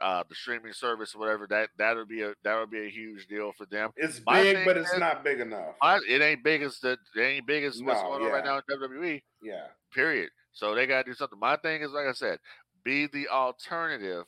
[0.00, 2.88] Uh, the streaming service, or whatever that that would be a that would be a
[2.90, 3.90] huge deal for them.
[3.96, 5.74] it's my big, but it's is- not big enough.
[5.82, 8.44] I, it ain't big as the it ain't big as what's No, going on right
[8.44, 10.30] now in WWE yeah, period.
[10.52, 11.38] So they got to do something.
[11.38, 12.38] My thing is, like I said,
[12.82, 14.24] be the alternative.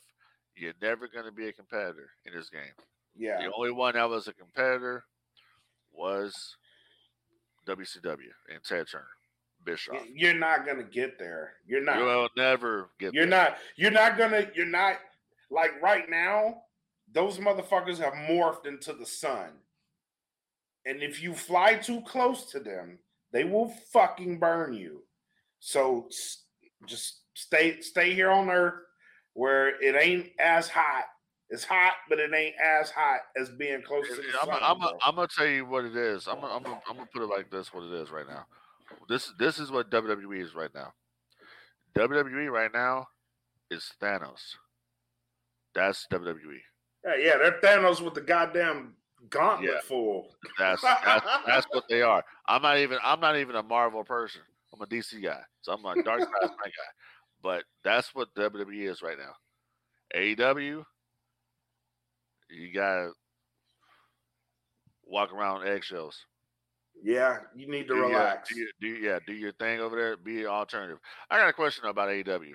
[0.54, 2.60] You're never going to be a competitor in this game.
[3.16, 3.38] yeah.
[3.38, 5.04] The only one that was a competitor
[5.92, 6.56] was
[7.66, 8.18] WCW
[8.52, 9.06] and Ted Turner,
[9.64, 10.02] Bischoff.
[10.14, 11.54] You're not gonna get there.
[11.66, 11.98] You're not.
[11.98, 13.14] You will never get.
[13.14, 13.44] You're there.
[13.50, 13.56] not.
[13.76, 14.46] You're not gonna.
[14.54, 14.96] You're not.
[15.52, 16.62] Like right now,
[17.12, 19.50] those motherfuckers have morphed into the sun.
[20.86, 22.98] And if you fly too close to them,
[23.32, 25.02] they will fucking burn you.
[25.60, 26.08] So
[26.86, 28.74] just stay stay here on Earth
[29.34, 31.04] where it ain't as hot.
[31.50, 34.58] It's hot, but it ain't as hot as being close to the I'm, sun.
[34.62, 34.98] I'm, bro.
[35.04, 36.26] I'm gonna tell you what it is.
[36.26, 38.46] I'm, gonna- I'm, gonna- I'm gonna put it like this: what it is right now.
[39.08, 40.92] This, this is what WWE is right now.
[41.96, 43.06] WWE right now
[43.70, 44.40] is Thanos.
[45.74, 46.36] That's WWE.
[47.04, 48.94] Yeah, yeah, they're Thanos with the goddamn
[49.30, 49.80] gauntlet Yeah.
[49.80, 50.34] full.
[50.58, 52.22] That's that's, that's what they are.
[52.46, 54.42] I'm not even I'm not even a Marvel person.
[54.72, 56.90] I'm a DC guy, so I'm a Darkseid my guy.
[57.42, 59.32] But that's what WWE is right now.
[60.14, 60.84] AEW,
[62.50, 63.10] you gotta
[65.04, 66.16] walk around eggshells.
[67.02, 68.48] Yeah, you need to Do your- relax.
[68.50, 70.16] do, your, do yeah, do your thing over there.
[70.16, 70.98] Be an alternative.
[71.30, 72.52] I got a question about AEW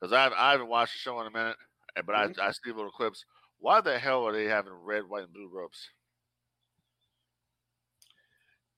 [0.00, 1.56] because I haven't, I haven't watched the show in a minute,
[1.96, 2.38] but Mhm.
[2.40, 3.24] I I see little clips.
[3.58, 5.88] Why the hell are they having red, white, and blue ropes?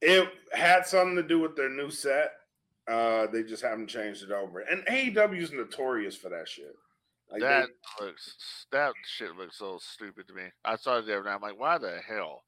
[0.01, 2.33] It had something to do with their new set.
[2.87, 4.61] Uh, they just haven't changed it over.
[4.61, 6.75] And AEW is notorious for that shit.
[7.29, 7.69] Like they- that
[8.01, 10.53] looks that shit looks so stupid to me.
[10.65, 11.35] I saw it the other night.
[11.35, 12.45] I'm like, why the hell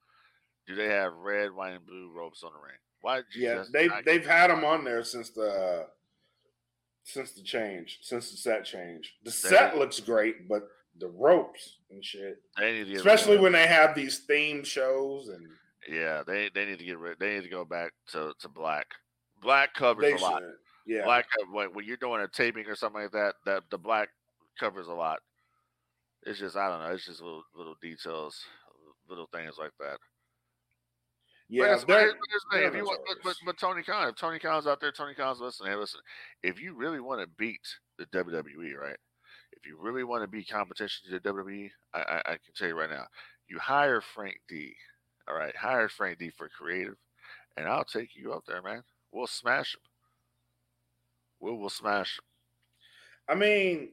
[0.68, 2.78] do they have red, white, and blue ropes on the ring?
[3.00, 3.22] Why?
[3.34, 5.90] yeah, they've they've had them on there since the
[7.08, 9.14] since the change, since the set change.
[9.24, 13.52] The set looks great, but the ropes and shit, they need to get especially when
[13.52, 15.46] they have these themed shows and
[15.88, 17.18] yeah, they they need to get rid.
[17.18, 18.86] They need to go back to, to black.
[19.42, 20.42] Black covers a lot.
[20.86, 23.78] Yeah, Black uh, when, when you're doing a taping or something like that, that the
[23.78, 24.08] black
[24.58, 25.20] covers a lot.
[26.24, 26.92] It's just I don't know.
[26.94, 28.44] It's just little little details,
[29.08, 29.98] little things like that.
[31.48, 31.76] Yeah.
[31.76, 34.16] but, but but here's the thing, they're if you want, but, but, Tony Khan, if
[34.16, 35.72] Tony Khan's out there, Tony Khan's listening.
[35.72, 36.00] Hey, listen,
[36.42, 37.66] if you really want to beat
[37.98, 38.96] the WWE, right?
[39.52, 42.68] If you really want to be competition to the WWE, I, I, I can tell
[42.68, 43.06] you right now,
[43.48, 44.74] you hire Frank D.
[45.28, 46.96] All right, hire Frank D for creative,
[47.56, 48.82] and I'll take you up there, man.
[49.12, 49.80] We'll smash him.
[51.40, 52.24] We will smash him.
[53.28, 53.90] I mean,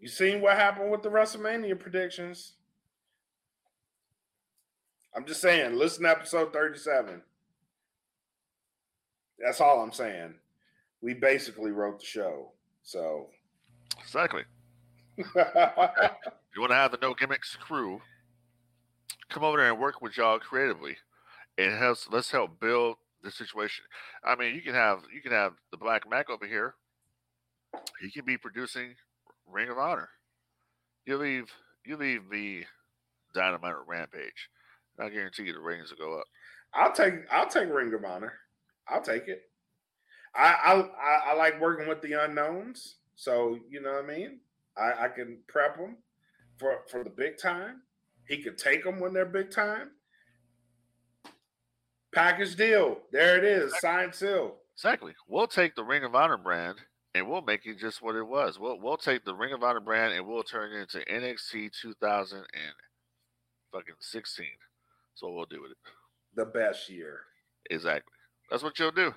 [0.00, 2.54] you seen what happened with the WrestleMania predictions?
[5.14, 7.22] I'm just saying, listen to episode 37.
[9.38, 10.34] That's all I'm saying.
[11.00, 12.52] We basically wrote the show.
[12.82, 13.28] So
[14.00, 14.42] Exactly.
[16.54, 18.02] You want to have the no gimmicks crew
[19.30, 20.96] come over there and work with y'all creatively,
[21.56, 22.08] and helps.
[22.10, 23.84] Let's help build the situation.
[24.22, 26.74] I mean, you can have you can have the Black Mac over here.
[28.00, 28.94] He can be producing
[29.50, 30.10] Ring of Honor.
[31.06, 31.50] You leave
[31.86, 32.64] you leave the
[33.34, 34.50] Dynamite Rampage.
[34.98, 36.24] I guarantee you the ratings will go up.
[36.74, 38.32] I'll take I'll take Ring of Honor.
[38.88, 39.42] I'll take it.
[40.34, 42.96] I I I, like working with the unknowns.
[43.16, 44.40] So you know what I mean.
[44.76, 45.96] I, I can prep them
[46.58, 47.82] for for the big time.
[48.26, 49.90] He could take them when they're big time.
[52.14, 52.98] Package deal.
[53.10, 53.74] There it is.
[53.80, 54.56] Signed seal.
[54.74, 55.12] Exactly.
[55.28, 56.78] We'll take the Ring of Honor brand
[57.14, 58.58] and we'll make it just what it was.
[58.58, 62.38] We'll we'll take the Ring of Honor brand and we'll turn it into NXT 2000
[62.38, 62.46] and
[63.72, 64.46] fucking 16.
[65.20, 65.76] What we'll do with it.
[66.34, 67.20] The best year.
[67.70, 68.12] Exactly.
[68.50, 69.14] That's what you'll do.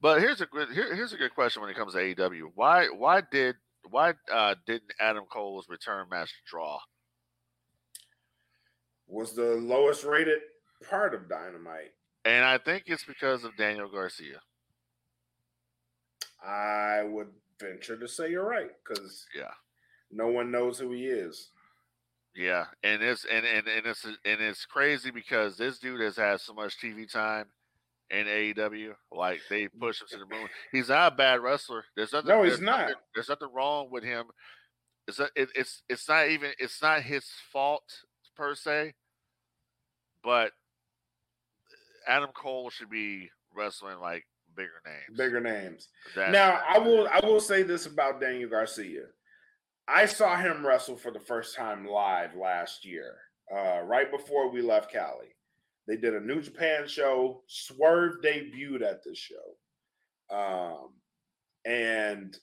[0.00, 2.52] But here's a good here, here's a good question when it comes to AEW.
[2.54, 3.56] Why why did
[3.88, 6.78] why uh, didn't Adam Cole's return match draw?
[9.08, 10.38] Was the lowest rated
[10.88, 11.92] part of Dynamite.
[12.24, 14.40] And I think it's because of Daniel Garcia.
[16.46, 19.52] I would venture to say you're right because Yeah.
[20.10, 21.50] no one knows who he is.
[22.34, 26.40] Yeah, and it's and and, and it's and it's crazy because this dude has had
[26.40, 27.46] so much TV time
[28.10, 28.92] in AEW.
[29.12, 29.70] Like they mm.
[29.80, 30.48] push him to the moon.
[30.72, 31.84] He's not a bad wrestler.
[31.96, 32.28] There's nothing.
[32.28, 32.80] No, he's there's not.
[32.80, 34.26] Nothing, there's nothing wrong with him.
[35.08, 37.84] It's a, it, it's it's not even it's not his fault
[38.36, 38.94] per se.
[40.22, 40.52] But
[42.06, 44.24] Adam Cole should be wrestling like
[44.54, 45.16] bigger names.
[45.16, 45.88] Bigger names.
[46.14, 49.06] That- now I will I will say this about Daniel Garcia.
[49.92, 53.16] I saw him wrestle for the first time live last year,
[53.52, 55.34] uh, right before we left Cali.
[55.88, 57.42] They did a New Japan show.
[57.48, 59.56] Swerve debuted at this show,
[60.34, 60.90] um,
[61.64, 62.38] and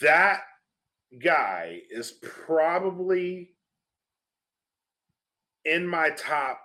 [0.00, 0.42] that
[1.20, 3.50] guy is probably
[5.64, 6.60] in my top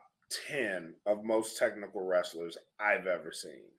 [0.51, 3.71] ten of most technical wrestlers I've ever seen.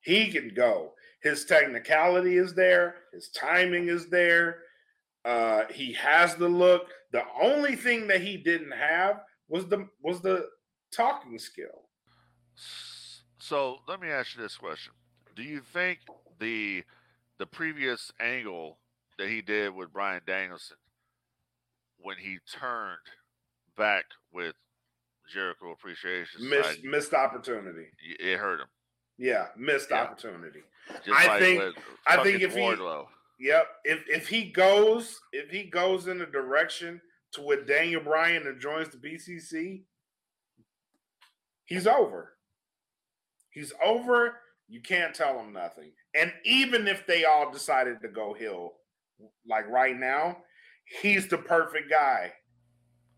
[0.00, 0.94] He can go.
[1.26, 2.94] His technicality is there.
[3.12, 4.58] His timing is there.
[5.24, 6.88] Uh, he has the look.
[7.10, 10.46] The only thing that he didn't have was the was the
[10.92, 11.88] talking skill.
[13.40, 14.92] So let me ask you this question:
[15.34, 15.98] Do you think
[16.38, 16.84] the
[17.38, 18.78] the previous angle
[19.18, 20.76] that he did with Bryan Danielson
[21.98, 22.98] when he turned
[23.76, 24.54] back with
[25.28, 27.86] Jericho Appreciation Missed missed opportunity.
[28.20, 28.68] it hurt him?
[29.18, 30.02] Yeah, missed Yeah.
[30.02, 30.62] opportunity.
[31.04, 32.76] Just I like think- I think if he-
[33.38, 33.66] Yep.
[33.84, 37.00] If if he goes if he goes in a direction
[37.32, 39.84] to with Daniel Bryan and joins the BCC,
[41.66, 42.36] he's over.
[43.50, 44.40] He's over.
[44.68, 45.92] You can't tell him nothing.
[46.14, 48.80] And even if they all decided to go heel,
[49.46, 50.44] like right now,
[51.02, 52.32] he's the perfect guy.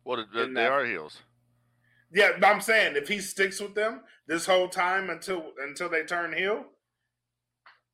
[0.05, 1.23] Well, they, they are heels.
[2.13, 6.33] Yeah, I'm saying if he sticks with them this whole time until until they turn
[6.33, 6.65] heel,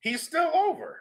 [0.00, 1.00] he's still over.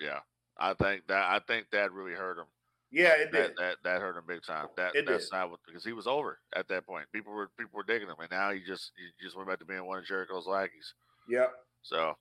[0.00, 0.20] Yeah,
[0.58, 2.46] I think that I think that really hurt him.
[2.92, 3.56] Yeah, it that, did.
[3.56, 4.68] That that hurt him big time.
[4.76, 5.36] That it that's did.
[5.36, 7.06] not what because he was over at that point.
[7.12, 9.64] People were people were digging him, and now he just he just went back to
[9.64, 10.94] being one of Jericho's lackeys.
[11.28, 11.52] Yep.
[11.82, 12.14] So,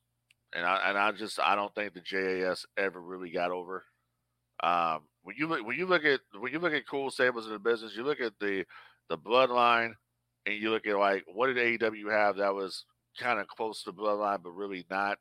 [0.54, 3.84] and I and I just I don't think the JAS ever really got over.
[4.64, 7.54] Um, when you look when you look at when you look at cool stables in
[7.54, 8.64] the business, you look at the
[9.10, 9.94] the bloodline,
[10.46, 12.86] and you look at like what did AEW have that was
[13.20, 15.18] kind of close to bloodline, but really not.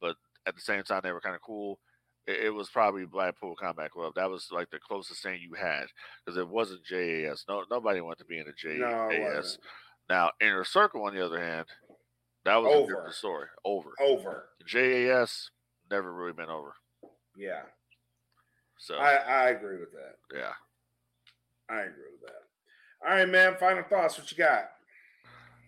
[0.00, 0.16] But
[0.46, 1.78] at the same time, they were kind of cool.
[2.26, 4.12] It, it, was probably Blackpool Combat Club.
[4.14, 5.86] That was like the closest thing you had
[6.24, 7.44] because it wasn't JAS.
[7.48, 9.58] No, nobody wanted to be in a JAS.
[10.08, 11.66] No, now Inner Circle, on the other hand,
[12.44, 12.84] that was over.
[12.84, 13.46] a different story.
[13.64, 13.90] Over.
[14.00, 14.44] Over.
[14.66, 15.50] JAS
[15.90, 16.74] never really been over.
[17.36, 17.62] Yeah.
[18.78, 20.16] So I, I agree with that.
[20.34, 20.52] Yeah.
[21.68, 22.41] I agree with that.
[23.04, 23.56] All right, man.
[23.58, 24.18] Final thoughts.
[24.18, 24.70] What you got?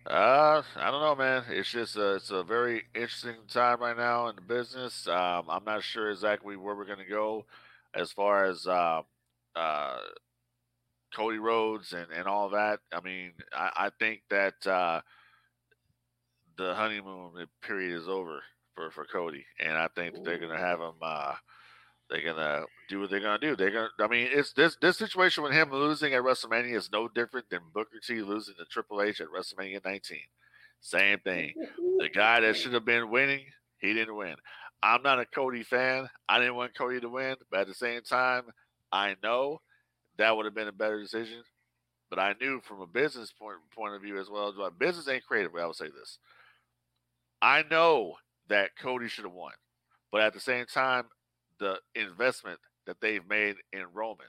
[0.07, 1.45] Uh, I don't know, man.
[1.49, 5.09] It's just uh, it's a very interesting time right now in the business.
[5.09, 7.47] Um, I'm not sure exactly where we're gonna go
[7.95, 9.01] as far as uh,
[9.57, 9.99] uh,
[11.15, 12.81] Cody Rhodes and and all that.
[12.93, 15.01] I mean, I, I think that uh,
[16.59, 18.43] the honeymoon period is over
[18.75, 20.93] for for Cody, and I think that they're gonna have him.
[22.15, 23.57] They're gonna do what they're gonna do.
[23.57, 23.89] They're gonna.
[23.99, 27.61] I mean, it's this this situation with him losing at WrestleMania is no different than
[27.73, 30.19] Booker T losing to Triple H at WrestleMania 19.
[30.81, 31.55] Same thing.
[31.99, 33.47] The guy that should have been winning,
[33.79, 34.37] he didn't win.
[34.81, 36.09] I'm not a Cody fan.
[36.29, 38.45] I didn't want Cody to win, but at the same time,
[38.93, 39.61] I know
[40.19, 41.43] that would have been a better decision.
[42.11, 44.55] But I knew from a business point point of view as well.
[44.57, 45.51] But business ain't creative.
[45.57, 46.19] I will say this.
[47.43, 48.15] I know
[48.49, 49.53] that Cody should have won,
[50.13, 51.07] but at the same time,
[51.65, 54.27] the investment that they've made in Roman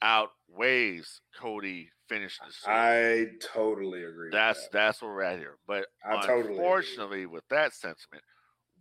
[0.00, 4.30] outweighs Cody finishing the I totally agree.
[4.32, 4.72] That's that.
[4.72, 5.58] that's where we're at here.
[5.66, 8.22] But I unfortunately, totally with that sentiment,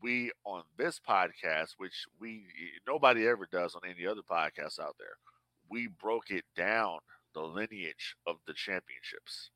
[0.01, 2.45] we on this podcast, which we
[2.87, 5.17] nobody ever does on any other podcast out there,
[5.69, 6.99] we broke it down
[7.33, 9.49] the lineage of the championships.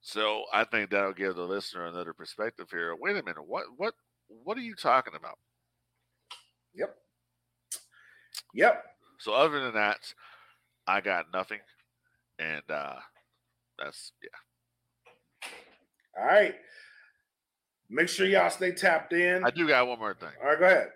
[0.00, 2.96] So I think that'll give the listener another perspective here.
[2.98, 3.94] Wait a minute, what what
[4.26, 5.38] what are you talking about?
[6.74, 6.96] Yep.
[8.54, 8.84] Yep.
[9.18, 9.98] So other than that,
[10.86, 11.60] I got nothing.
[12.38, 12.96] And uh
[13.78, 15.50] that's yeah.
[16.18, 16.54] All right.
[17.88, 19.44] Make sure y'all stay tapped in.
[19.44, 20.28] I do got one more thing.
[20.40, 20.90] All right, go ahead.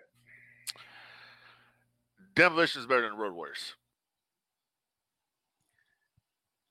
[2.36, 3.74] Demolition is better than Road Warriors.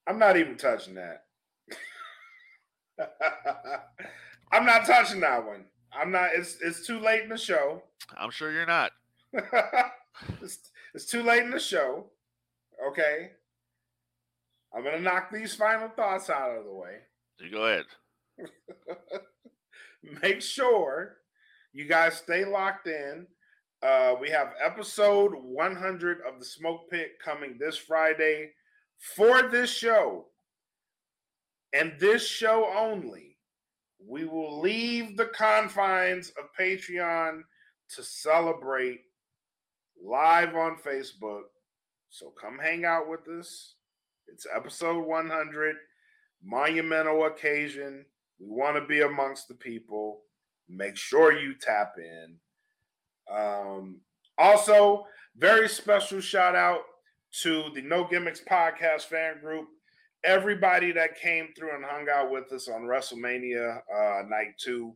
[0.08, 1.26] I'm not even touching that.
[4.52, 5.66] I'm not touching that one.
[6.00, 6.32] I'm not.
[6.36, 7.84] It's it's too late in the show.
[8.18, 8.92] I'm sure you're not.
[10.42, 10.60] it's,
[10.94, 12.06] it's too late in the show.
[12.88, 13.32] Okay.
[14.76, 16.98] I'm gonna knock these final thoughts out of the way.
[17.40, 17.86] You go ahead.
[20.22, 21.18] Make sure
[21.72, 23.28] you guys stay locked in.
[23.82, 28.52] Uh, we have episode 100 of the Smoke Pit coming this Friday
[28.98, 30.28] for this show
[31.74, 33.33] and this show only.
[34.06, 37.42] We will leave the confines of Patreon
[37.96, 39.02] to celebrate
[40.04, 41.44] live on Facebook.
[42.10, 43.76] So come hang out with us.
[44.28, 45.76] It's episode 100,
[46.44, 48.06] monumental occasion.
[48.40, 50.22] We want to be amongst the people.
[50.68, 52.36] Make sure you tap in.
[53.32, 54.02] Um,
[54.38, 55.06] also,
[55.38, 56.82] very special shout out
[57.42, 59.68] to the No Gimmicks podcast fan group.
[60.26, 64.96] Everybody that came through and hung out with us on WrestleMania uh, night two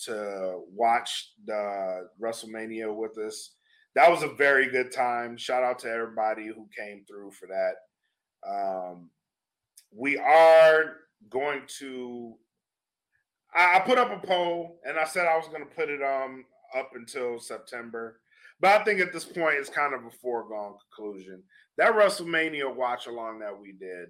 [0.00, 3.52] to watch the WrestleMania with us.
[3.94, 5.38] That was a very good time.
[5.38, 7.76] Shout out to everybody who came through for that.
[8.46, 9.10] Um,
[9.90, 10.96] we are
[11.30, 12.34] going to.
[13.54, 16.02] I, I put up a poll, and I said I was going to put it
[16.02, 16.44] um
[16.76, 18.20] up until September,
[18.60, 21.42] but I think at this point it's kind of a foregone conclusion.
[21.78, 24.08] That WrestleMania watch along that we did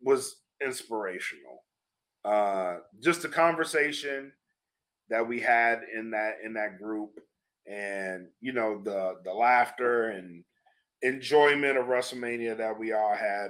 [0.00, 1.64] was inspirational.
[2.24, 4.32] Uh, just a conversation
[5.08, 7.18] that we had in that in that group
[7.66, 10.44] and you know the the laughter and
[11.02, 13.48] enjoyment of WrestleMania that we all had.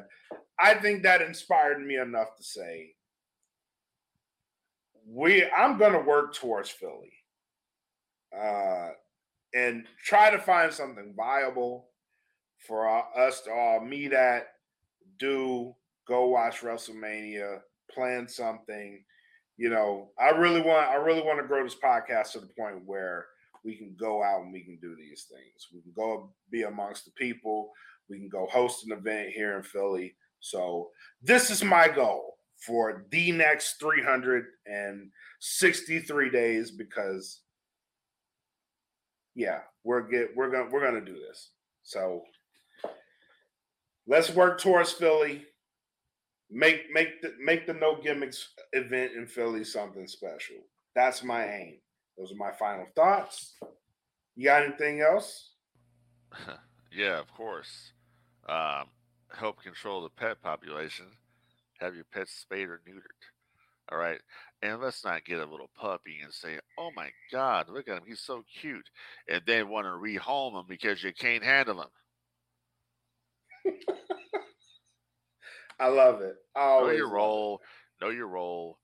[0.60, 2.92] I think that inspired me enough to say
[5.06, 7.12] we I'm going to work towards Philly.
[8.36, 8.90] Uh
[9.54, 11.88] and try to find something viable
[12.66, 12.88] for
[13.18, 14.48] us to all meet at,
[15.18, 15.74] do,
[16.08, 17.60] go watch WrestleMania,
[17.92, 19.04] plan something,
[19.58, 22.80] you know, I really want I really want to grow this podcast to the point
[22.86, 23.26] where
[23.64, 25.66] we can go out and we can do these things.
[25.74, 27.72] We can go be amongst the people.
[28.08, 30.14] We can go host an event here in Philly.
[30.40, 30.90] So
[31.20, 37.40] this is my goal for the next 363 days because
[39.34, 41.50] yeah, we're get we're gonna we're gonna do this.
[41.82, 42.22] So
[44.06, 45.47] let's work towards Philly.
[46.50, 50.56] Make make the make the no gimmicks event in Philly something special.
[50.94, 51.76] That's my aim.
[52.16, 53.54] Those are my final thoughts.
[54.34, 55.50] You got anything else?
[56.92, 57.92] yeah, of course.
[58.48, 58.86] Um,
[59.36, 61.06] help control the pet population.
[61.80, 63.28] Have your pets spayed or neutered.
[63.90, 64.20] All right.
[64.62, 68.02] And let's not get a little puppy and say, oh my God, look at him.
[68.06, 68.88] He's so cute.
[69.28, 71.82] And then want to rehome him because you can't handle
[73.64, 73.74] him.
[75.80, 76.36] I love it.
[76.56, 77.60] know your role.
[78.00, 78.78] Know your role.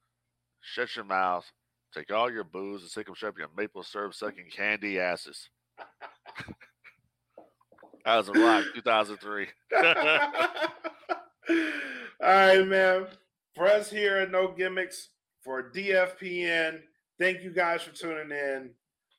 [0.60, 1.50] Shut your mouth.
[1.94, 5.48] Take all your booze and stick them strap your maple syrup sucking candy asses.
[8.04, 9.46] that was a rock, 2003.
[9.76, 9.86] all
[12.20, 13.06] right, man.
[13.54, 15.10] For us here at No Gimmicks
[15.42, 16.80] for DFPN,
[17.20, 18.70] thank you guys for tuning in.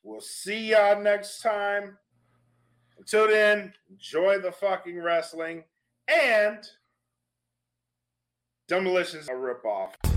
[0.03, 1.97] We'll see y'all next time.
[2.97, 5.63] Until then, enjoy the fucking wrestling
[6.07, 6.59] and
[8.67, 10.14] Demolition's a ripoff.